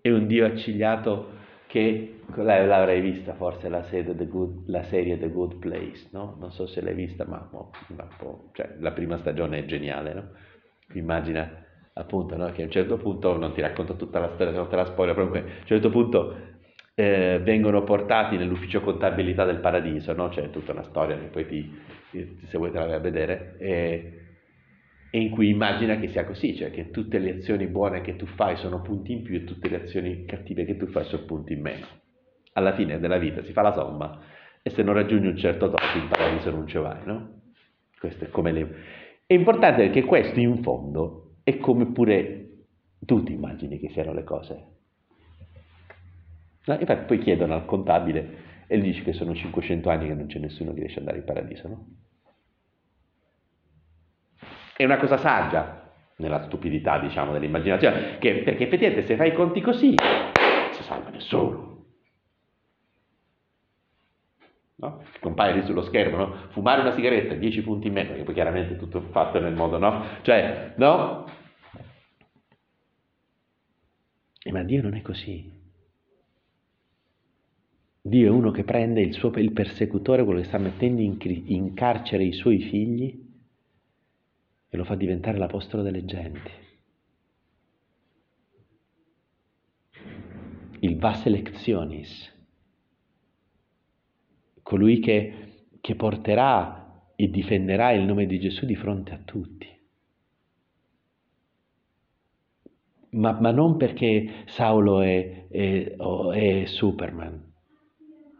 È 0.00 0.10
un 0.10 0.26
Dio 0.26 0.46
accigliato 0.46 1.44
che 1.76 2.14
l'avrai 2.36 3.02
vista 3.02 3.34
forse 3.34 3.68
la, 3.68 3.84
good, 4.26 4.68
la, 4.68 4.82
serie 4.84 5.18
The 5.18 5.28
Good 5.28 5.56
Place, 5.56 6.08
no? 6.12 6.36
Non 6.40 6.50
so 6.50 6.66
se 6.66 6.80
l'hai 6.80 6.94
vista, 6.94 7.26
ma, 7.26 7.46
ma 7.50 8.08
cioè, 8.52 8.76
la 8.78 8.92
prima 8.92 9.18
stagione 9.18 9.58
è 9.58 9.64
geniale, 9.66 10.14
no? 10.14 10.28
Immagina 10.94 11.64
appunto 11.92 12.36
no? 12.36 12.50
che 12.52 12.62
a 12.62 12.64
un 12.64 12.70
certo 12.70 12.96
punto, 12.96 13.36
non 13.36 13.52
ti 13.52 13.60
racconto 13.60 13.96
tutta 13.96 14.18
la 14.18 14.28
storia, 14.28 14.52
se 14.52 14.58
non 14.58 14.68
te 14.68 14.76
la 14.76 14.84
spoiler, 14.86 15.14
comunque 15.14 15.40
a 15.40 15.42
un 15.42 15.66
certo 15.66 15.90
punto 15.90 16.36
eh, 16.94 17.40
vengono 17.42 17.84
portati 17.84 18.36
nell'ufficio 18.38 18.80
contabilità 18.80 19.44
del 19.44 19.58
paradiso, 19.58 20.14
no? 20.14 20.28
C'è 20.28 20.48
tutta 20.48 20.72
una 20.72 20.84
storia 20.84 21.18
che 21.18 21.26
poi 21.26 21.46
ti, 21.46 21.80
se 22.48 22.56
vuoi 22.56 22.70
te 22.70 22.78
la 22.78 22.86
vai 22.86 22.94
a 22.94 23.00
vedere. 23.00 23.56
E, 23.58 24.20
e 25.10 25.20
in 25.20 25.30
cui 25.30 25.48
immagina 25.48 25.98
che 25.98 26.08
sia 26.08 26.24
così, 26.24 26.56
cioè 26.56 26.70
che 26.70 26.90
tutte 26.90 27.18
le 27.18 27.36
azioni 27.36 27.66
buone 27.66 28.00
che 28.00 28.16
tu 28.16 28.26
fai 28.26 28.56
sono 28.56 28.82
punti 28.82 29.12
in 29.12 29.22
più 29.22 29.36
e 29.36 29.44
tutte 29.44 29.68
le 29.68 29.84
azioni 29.84 30.24
cattive 30.24 30.64
che 30.64 30.76
tu 30.76 30.86
fai 30.86 31.04
sono 31.04 31.24
punti 31.24 31.52
in 31.52 31.60
meno. 31.60 31.86
Alla 32.52 32.74
fine 32.74 32.98
della 32.98 33.18
vita 33.18 33.42
si 33.42 33.52
fa 33.52 33.62
la 33.62 33.72
somma 33.72 34.20
e 34.62 34.70
se 34.70 34.82
non 34.82 34.94
raggiungi 34.94 35.28
un 35.28 35.36
certo 35.36 35.70
tot 35.70 35.80
in 35.94 36.08
paradiso 36.08 36.50
non 36.50 36.66
ci 36.66 36.78
vai, 36.78 36.98
no? 37.04 37.42
Questo 37.98 38.24
è 38.24 38.28
come 38.30 38.52
le... 38.52 38.74
È 39.26 39.32
importante 39.32 39.84
perché 39.84 40.02
questo 40.04 40.40
in 40.40 40.62
fondo 40.62 41.36
è 41.44 41.56
come 41.58 41.86
pure 41.92 42.64
tu 42.98 43.22
ti 43.22 43.32
immagini 43.32 43.78
che 43.78 43.90
siano 43.90 44.12
le 44.12 44.24
cose. 44.24 44.66
No? 46.66 46.78
Infatti 46.78 47.04
poi 47.06 47.18
chiedono 47.18 47.54
al 47.54 47.64
contabile 47.64 48.44
e 48.66 48.78
gli 48.78 48.82
dici 48.82 49.02
che 49.02 49.12
sono 49.12 49.34
500 49.34 49.88
anni 49.88 50.08
che 50.08 50.14
non 50.14 50.26
c'è 50.26 50.38
nessuno 50.38 50.72
che 50.72 50.80
riesce 50.80 50.98
ad 50.98 51.06
andare 51.06 51.18
in 51.18 51.24
paradiso, 51.24 51.68
no? 51.68 51.86
È 54.76 54.84
una 54.84 54.98
cosa 54.98 55.16
saggia, 55.16 55.86
nella 56.16 56.42
stupidità, 56.44 56.98
diciamo, 56.98 57.32
dell'immaginazione, 57.32 58.18
che, 58.18 58.42
perché 58.42 58.64
effettivamente 58.64 59.06
se 59.06 59.16
fai 59.16 59.28
i 59.28 59.34
conti 59.34 59.60
così, 59.60 59.94
non 59.94 60.72
si 60.72 60.82
salva 60.82 61.10
nessuno. 61.10 61.74
No? 64.78 65.02
Compare 65.20 65.54
lì 65.54 65.62
sullo 65.62 65.82
schermo, 65.82 66.16
no? 66.18 66.34
Fumare 66.50 66.82
una 66.82 66.92
sigaretta, 66.92 67.34
10 67.34 67.62
punti 67.62 67.86
in 67.86 67.94
meno, 67.94 68.14
che 68.14 68.22
poi 68.22 68.34
chiaramente 68.34 68.74
è 68.74 68.76
tutto 68.76 69.00
fatto 69.10 69.40
nel 69.40 69.54
modo, 69.54 69.78
no? 69.78 70.04
Cioè, 70.22 70.74
no? 70.76 71.24
Eh, 74.42 74.52
ma 74.52 74.62
Dio 74.62 74.82
non 74.82 74.94
è 74.94 75.00
così. 75.02 75.54
Dio 78.02 78.26
è 78.26 78.30
uno 78.30 78.50
che 78.50 78.64
prende 78.64 79.00
il, 79.00 79.14
suo, 79.14 79.30
il 79.36 79.52
persecutore, 79.52 80.24
quello 80.24 80.40
che 80.40 80.46
sta 80.46 80.58
mettendo 80.58 81.00
in, 81.00 81.16
in 81.46 81.74
carcere 81.74 82.22
i 82.22 82.32
suoi 82.32 82.60
figli, 82.60 83.25
e 84.76 84.78
lo 84.78 84.84
fa 84.84 84.94
diventare 84.94 85.38
l'apostolo 85.38 85.82
delle 85.82 86.04
genti. 86.04 86.50
Il 90.80 90.98
va 90.98 91.14
selectionis, 91.14 92.32
colui 94.62 95.00
che, 95.00 95.68
che 95.80 95.94
porterà 95.94 97.10
e 97.16 97.30
difenderà 97.30 97.92
il 97.92 98.04
nome 98.04 98.26
di 98.26 98.38
Gesù 98.38 98.66
di 98.66 98.76
fronte 98.76 99.12
a 99.12 99.20
tutti. 99.24 99.74
Ma, 103.10 103.32
ma, 103.40 103.50
non 103.50 103.78
perché 103.78 104.44
Saulo 104.44 105.00
è, 105.00 105.48
è, 105.48 105.96
è, 105.96 106.64
Superman, 106.66 107.52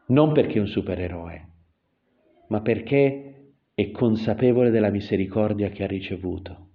non 0.09 0.33
perché 0.33 0.59
è 0.59 0.61
un 0.61 0.66
supereroe, 0.66 1.49
ma 2.49 2.61
perché 2.61 3.25
è 3.78 3.90
consapevole 3.90 4.70
della 4.70 4.88
misericordia 4.88 5.68
che 5.68 5.84
ha 5.84 5.86
ricevuto. 5.86 6.68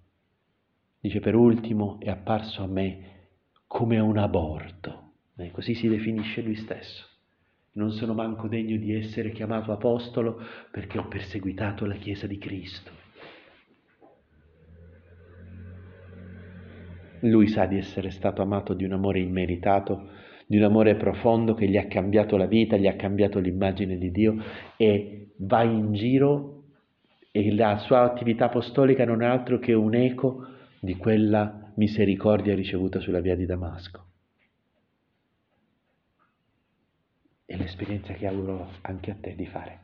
Dice 0.99 1.19
per 1.19 1.33
ultimo 1.33 1.99
è 1.99 2.11
apparso 2.11 2.61
a 2.61 2.67
me 2.67 3.29
come 3.65 3.97
un 3.97 4.19
aborto, 4.19 5.13
e 5.35 5.49
così 5.49 5.73
si 5.73 5.87
definisce 5.87 6.43
lui 6.43 6.53
stesso. 6.53 7.07
Non 7.71 7.89
sono 7.89 8.13
manco 8.13 8.47
degno 8.47 8.77
di 8.77 8.93
essere 8.93 9.31
chiamato 9.31 9.71
apostolo 9.71 10.39
perché 10.69 10.99
ho 10.99 11.07
perseguitato 11.07 11.87
la 11.87 11.95
Chiesa 11.95 12.27
di 12.27 12.37
Cristo. 12.37 12.91
Lui 17.21 17.47
sa 17.47 17.65
di 17.65 17.77
essere 17.77 18.11
stato 18.11 18.43
amato 18.43 18.75
di 18.75 18.83
un 18.83 18.91
amore 18.91 19.21
immeritato, 19.21 20.07
di 20.45 20.57
un 20.57 20.63
amore 20.63 20.93
profondo 20.93 21.55
che 21.55 21.67
gli 21.67 21.77
ha 21.77 21.87
cambiato 21.87 22.37
la 22.37 22.45
vita, 22.45 22.77
gli 22.77 22.87
ha 22.87 22.95
cambiato 22.95 23.39
l'immagine 23.39 23.97
di 23.97 24.11
Dio 24.11 24.35
e 24.77 25.31
va 25.37 25.63
in 25.63 25.93
giro 25.93 26.59
e 27.31 27.55
la 27.55 27.77
sua 27.77 28.01
attività 28.01 28.45
apostolica 28.45 29.05
non 29.05 29.21
è 29.21 29.25
altro 29.25 29.57
che 29.57 29.73
un 29.73 29.95
eco 29.95 30.45
di 30.79 30.95
quella 30.97 31.71
misericordia 31.75 32.53
ricevuta 32.53 32.99
sulla 32.99 33.21
via 33.21 33.35
di 33.35 33.45
Damasco. 33.45 34.05
È 37.45 37.55
l'esperienza 37.55 38.13
che 38.13 38.27
auguro 38.27 38.71
anche 38.81 39.11
a 39.11 39.17
te 39.19 39.35
di 39.35 39.45
fare, 39.45 39.79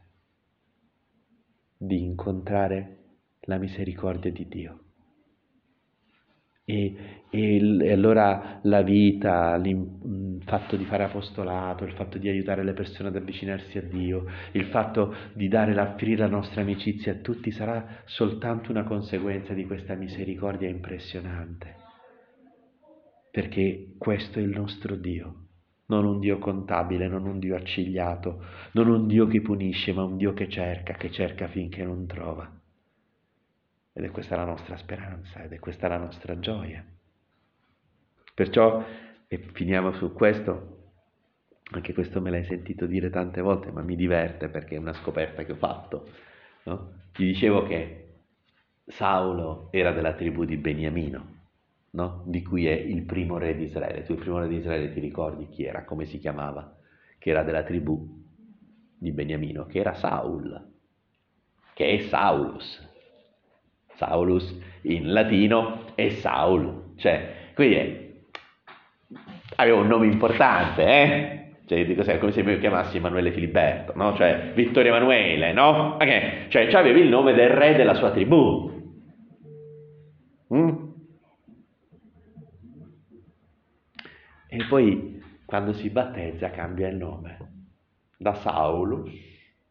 di 1.77 2.03
incontrare 2.03 2.97
la 3.41 3.57
misericordia 3.57 4.31
di 4.31 4.47
Dio, 4.47 4.79
E, 6.69 7.23
e, 7.29 7.79
e, 7.79 7.91
allora 7.93 8.59
la 8.63 8.81
vita, 8.81 9.55
il 9.55 10.41
fatto 10.43 10.75
di 10.75 10.83
fare 10.83 11.05
apostolato, 11.05 11.85
il 11.85 11.93
fatto 11.93 12.17
di 12.17 12.27
aiutare 12.27 12.61
le 12.61 12.73
persone 12.73 13.07
ad 13.07 13.15
avvicinarsi 13.15 13.77
a 13.77 13.83
Dio, 13.83 14.25
il 14.51 14.65
fatto 14.65 15.15
di 15.31 15.47
dare, 15.47 15.79
offrire 15.79 16.17
la 16.17 16.27
nostra 16.27 16.59
amicizia 16.59 17.13
a 17.13 17.15
tutti 17.19 17.51
sarà 17.51 18.01
soltanto 18.03 18.69
una 18.69 18.83
conseguenza 18.83 19.53
di 19.53 19.65
questa 19.65 19.95
misericordia 19.95 20.67
impressionante. 20.67 21.75
Perché 23.31 23.93
questo 23.97 24.39
è 24.39 24.41
il 24.41 24.49
nostro 24.49 24.95
Dio, 24.95 25.45
non 25.85 26.03
un 26.03 26.19
Dio 26.19 26.37
contabile, 26.37 27.07
non 27.07 27.25
un 27.25 27.39
Dio 27.39 27.55
accigliato, 27.55 28.43
non 28.73 28.89
un 28.89 29.07
Dio 29.07 29.25
che 29.27 29.39
punisce, 29.39 29.93
ma 29.93 30.03
un 30.03 30.17
Dio 30.17 30.33
che 30.33 30.49
cerca, 30.49 30.95
che 30.95 31.11
cerca 31.11 31.47
finché 31.47 31.85
non 31.85 32.05
trova. 32.07 32.56
Ed 33.97 34.03
è 34.03 34.11
questa 34.11 34.35
la 34.35 34.43
nostra 34.43 34.77
speranza, 34.77 35.41
ed 35.41 35.53
è 35.53 35.57
questa 35.57 35.87
la 35.87 35.97
nostra 35.97 36.37
gioia. 36.37 36.85
Perciò, 38.31 38.85
e 39.27 39.37
finiamo 39.39 39.91
su 39.93 40.13
questo, 40.13 40.91
anche 41.71 41.95
questo 41.95 42.21
me 42.21 42.29
l'hai 42.29 42.43
sentito 42.43 42.85
dire 42.85 43.09
tante 43.09 43.41
volte, 43.41 43.71
ma 43.71 43.81
mi 43.81 43.95
diverte 43.95 44.49
perché 44.49 44.75
è 44.75 44.77
una 44.77 44.93
scoperta 44.93 45.43
che 45.43 45.53
ho 45.53 45.55
fatto. 45.55 46.07
No? 46.65 46.91
Ti 47.11 47.25
dicevo 47.25 47.63
che 47.63 48.19
Saulo 48.85 49.69
era 49.71 49.91
della 49.91 50.13
tribù 50.13 50.45
di 50.45 50.57
Beniamino, 50.57 51.35
no? 51.89 52.21
di 52.27 52.43
cui 52.43 52.67
è 52.67 52.73
il 52.73 53.01
primo 53.01 53.39
re 53.39 53.55
di 53.55 53.63
Israele. 53.63 54.03
Tu 54.03 54.11
il 54.11 54.19
primo 54.19 54.37
re 54.37 54.47
di 54.47 54.57
Israele 54.57 54.93
ti 54.93 54.99
ricordi 54.99 55.47
chi 55.47 55.63
era, 55.63 55.83
come 55.85 56.05
si 56.05 56.19
chiamava? 56.19 56.77
Che 57.17 57.31
era 57.31 57.41
della 57.41 57.63
tribù 57.63 58.23
di 58.95 59.11
Beniamino, 59.11 59.65
che 59.65 59.79
era 59.79 59.95
Saul, 59.95 60.71
che 61.73 61.95
è 61.95 61.97
Saulus, 62.03 62.86
Saulus 63.97 64.57
in 64.83 65.11
latino 65.11 65.85
è 65.95 66.09
Saul, 66.09 66.93
cioè, 66.97 67.51
quindi 67.53 68.05
aveva 69.55 69.79
un 69.79 69.87
nome 69.87 70.05
importante, 70.05 70.83
eh? 70.85 71.37
Cioè, 71.65 71.85
dico, 71.85 72.03
sai, 72.03 72.17
come 72.17 72.31
se 72.31 72.43
mi 72.43 72.57
chiamassi 72.59 72.97
Emanuele 72.97 73.31
Filiberto, 73.31 73.91
no? 73.95 74.15
Cioè, 74.15 74.53
Vittorio 74.55 74.95
Emanuele, 74.95 75.51
no? 75.51 75.95
Okay. 75.95 76.47
Cioè, 76.49 76.71
avevi 76.73 77.01
il 77.01 77.09
nome 77.09 77.33
del 77.33 77.49
re 77.49 77.75
della 77.75 77.93
sua 77.93 78.11
tribù. 78.11 78.71
Mm? 80.53 80.75
E 84.47 84.65
poi, 84.69 85.21
quando 85.45 85.73
si 85.73 85.89
battezza, 85.89 86.51
cambia 86.51 86.87
il 86.87 86.95
nome. 86.95 87.37
Da 88.17 88.33
Saulus, 88.33 89.11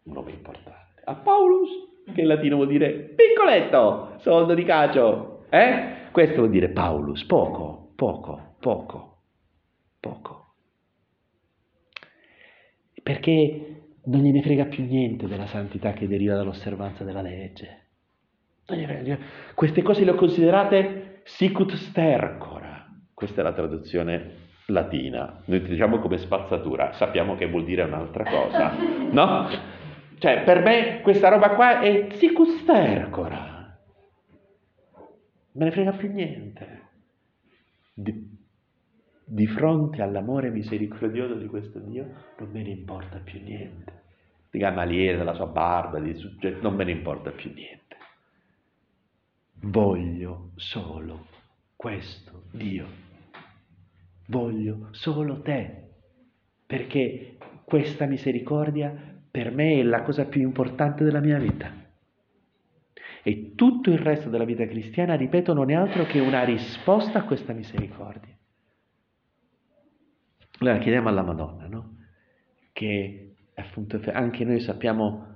un 0.03 0.13
nome 0.13 0.33
importante, 0.33 1.01
a 1.05 1.15
Paulus, 1.15 1.71
che 2.13 2.21
in 2.21 2.27
latino 2.27 2.57
vuol 2.57 2.69
dire 2.69 3.15
piccoletto, 3.15 4.17
soldo 4.19 4.55
di 4.55 4.65
cacio. 4.65 5.45
Eh? 5.51 6.11
Questo 6.11 6.37
vuol 6.39 6.51
dire 6.51 6.71
Paulus, 6.71 7.25
poco, 7.25 7.93
poco, 7.95 8.57
poco, 8.61 9.19
poco. 10.01 10.55
Perché 13.03 13.77
non 14.05 14.23
gliene 14.23 14.43
frega 14.43 14.67
più 14.67 14.85
niente 14.85 15.27
della 15.27 15.47
santità 15.47 15.93
che 15.93 16.09
deriva 16.09 16.35
dall'osservanza 16.35 17.05
della 17.05 17.23
legge. 17.23 17.85
Queste 19.55 19.83
cose 19.83 20.05
le 20.05 20.11
ho 20.13 20.17
considerate 20.17 21.21
sicut 21.25 21.73
stercora. 21.75 22.87
Questa 23.15 23.41
è 23.41 23.45
la 23.45 23.53
traduzione 23.53 24.45
latina. 24.67 25.43
Noi 25.45 25.63
diciamo 25.63 25.99
come 25.99 26.19
spazzatura, 26.19 26.93
sappiamo 26.93 27.37
che 27.37 27.47
vuol 27.47 27.65
dire 27.65 27.83
un'altra 27.83 28.25
cosa, 28.25 28.73
no? 29.11 29.49
Cioè, 30.19 30.45
per 30.45 30.63
me 30.63 31.01
questa 31.03 31.29
roba 31.29 31.51
qua 31.51 31.81
è 31.81 32.07
psicostercora. 32.07 33.79
Me 35.53 35.65
ne 35.65 35.71
frega 35.71 35.93
più 35.93 36.11
niente. 36.11 36.85
Di, 37.93 38.39
di 39.25 39.47
fronte 39.47 40.03
all'amore 40.03 40.51
misericordioso 40.51 41.35
di 41.35 41.47
questo 41.47 41.79
Dio 41.81 42.05
non 42.39 42.51
me 42.51 42.63
ne 42.63 42.71
importa 42.71 43.19
più 43.19 43.43
niente. 43.43 44.05
Di 44.51 44.59
Gamaliele, 44.59 45.19
della 45.19 45.35
sua 45.35 45.47
barba, 45.47 45.99
di, 45.99 46.15
non 46.61 46.75
me 46.75 46.85
ne 46.85 46.93
importa 46.93 47.31
più 47.31 47.53
niente. 47.53 47.97
Voglio 49.61 50.53
solo 50.57 51.27
questo 51.77 52.45
Dio. 52.53 52.87
Voglio 54.29 54.89
solo 54.93 55.43
te. 55.43 55.89
Perché 56.67 57.37
questa 57.65 58.07
misericordia 58.07 59.16
per 59.37 59.53
me 59.53 59.81
è 59.81 59.83
la 59.83 60.01
cosa 60.01 60.25
più 60.25 60.41
importante 60.41 61.05
della 61.05 61.21
mia 61.21 61.37
vita. 61.37 61.71
E 63.23 63.53
tutto 63.55 63.91
il 63.91 63.99
resto 63.99 64.31
della 64.31 64.47
vita 64.47 64.67
cristiana, 64.67 65.15
ripeto, 65.15 65.53
non 65.53 65.71
è 65.71 65.75
altro 65.75 66.07
che 66.07 66.21
una 66.21 66.43
risposta 66.43 67.19
a 67.19 67.25
questa 67.25 67.53
misericordia. 67.53 68.35
Allora 70.61 70.79
chiediamo 70.79 71.11
alla 71.11 71.21
Madonna, 71.21 71.67
no? 71.67 71.97
Che 72.73 73.35
appunto 73.57 74.01
anche 74.11 74.43
noi 74.45 74.61
sappiamo 74.61 75.27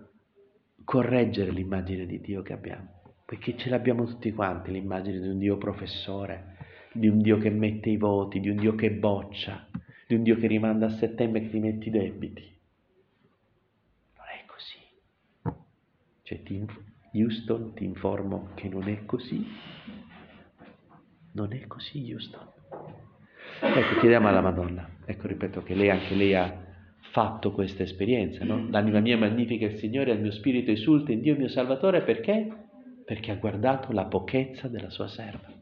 correggere 0.83 1.51
l'immagine 1.51 2.07
di 2.07 2.23
Dio 2.23 2.41
che 2.41 2.55
abbiamo, 2.55 3.03
perché 3.27 3.55
ce 3.59 3.69
l'abbiamo 3.69 4.07
tutti 4.07 4.33
quanti, 4.33 4.73
l'immagine 4.73 5.21
di 5.21 5.29
un 5.29 5.37
Dio 5.37 5.59
professore, 5.59 6.57
di 6.95 7.07
un 7.07 7.21
Dio 7.21 7.37
che 7.37 7.51
mette 7.51 7.91
i 7.91 7.99
voti, 7.99 8.41
di 8.41 8.49
un 8.49 8.57
Dio 8.57 8.75
che 8.75 8.93
boccia, 8.93 9.69
di 10.07 10.15
un 10.15 10.23
Dio 10.23 10.37
che 10.37 10.47
rimanda 10.47 10.87
a 10.87 10.97
settembre 10.97 11.41
e 11.41 11.43
che 11.43 11.51
ti 11.51 11.59
mette 11.59 11.89
i 11.89 11.91
debiti. 11.91 12.59
Cioè, 16.31 16.45
ti, 16.45 16.65
Houston, 17.15 17.75
ti 17.75 17.83
informo 17.83 18.51
che 18.55 18.69
non 18.69 18.89
è 18.89 19.05
così. 19.05 19.45
Non 21.33 21.53
è 21.53 21.67
così, 21.67 22.13
Houston. 22.13 22.47
Ecco, 23.61 23.99
chiediamo 23.99 24.29
alla 24.29 24.41
Madonna. 24.41 24.89
Ecco, 25.07 25.27
ripeto 25.27 25.65
che 25.65 25.75
lei, 25.75 25.91
anche 25.91 26.15
lei 26.15 26.37
ha 26.37 26.69
fatto 27.11 27.51
questa 27.51 27.83
esperienza, 27.83 28.45
no? 28.45 28.69
L'anima 28.71 29.01
mia 29.01 29.19
magnifica 29.19 29.67
il 29.67 29.77
Signore, 29.79 30.13
il 30.13 30.21
mio 30.21 30.31
spirito 30.31 30.71
esulta 30.71 31.11
in 31.11 31.21
Dio 31.21 31.35
mio 31.35 31.49
Salvatore, 31.49 32.03
perché? 32.03 32.47
Perché 33.05 33.33
ha 33.33 33.37
guardato 33.37 33.91
la 33.91 34.05
pochezza 34.05 34.69
della 34.69 34.91
sua 34.91 35.09
serva. 35.09 35.53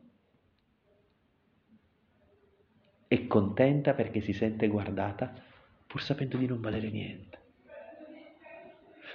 È 3.07 3.27
contenta 3.27 3.95
perché 3.95 4.21
si 4.21 4.35
sente 4.35 4.69
guardata 4.69 5.33
pur 5.87 6.03
sapendo 6.03 6.37
di 6.37 6.45
non 6.45 6.61
valere 6.61 6.91
niente. 6.91 7.28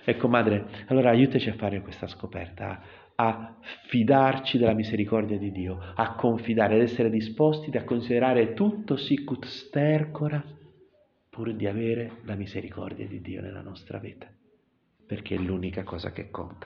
Ecco 0.05 0.27
madre, 0.27 0.65
allora 0.87 1.11
aiutaci 1.11 1.49
a 1.49 1.53
fare 1.53 1.81
questa 1.81 2.07
scoperta, 2.07 2.81
a 3.15 3.57
fidarci 3.87 4.57
della 4.57 4.73
misericordia 4.73 5.37
di 5.37 5.51
Dio, 5.51 5.79
a 5.95 6.15
confidare, 6.15 6.75
ad 6.75 6.81
essere 6.81 7.09
disposti 7.09 7.75
a 7.77 7.83
considerare 7.83 8.53
tutto 8.53 8.97
sicut 8.97 9.45
stercora 9.45 10.43
pur 11.29 11.53
di 11.53 11.67
avere 11.67 12.17
la 12.25 12.35
misericordia 12.35 13.07
di 13.07 13.21
Dio 13.21 13.41
nella 13.41 13.61
nostra 13.61 13.97
vita, 13.97 14.27
perché 15.07 15.35
è 15.35 15.39
l'unica 15.39 15.83
cosa 15.83 16.11
che 16.11 16.29
conta. 16.29 16.61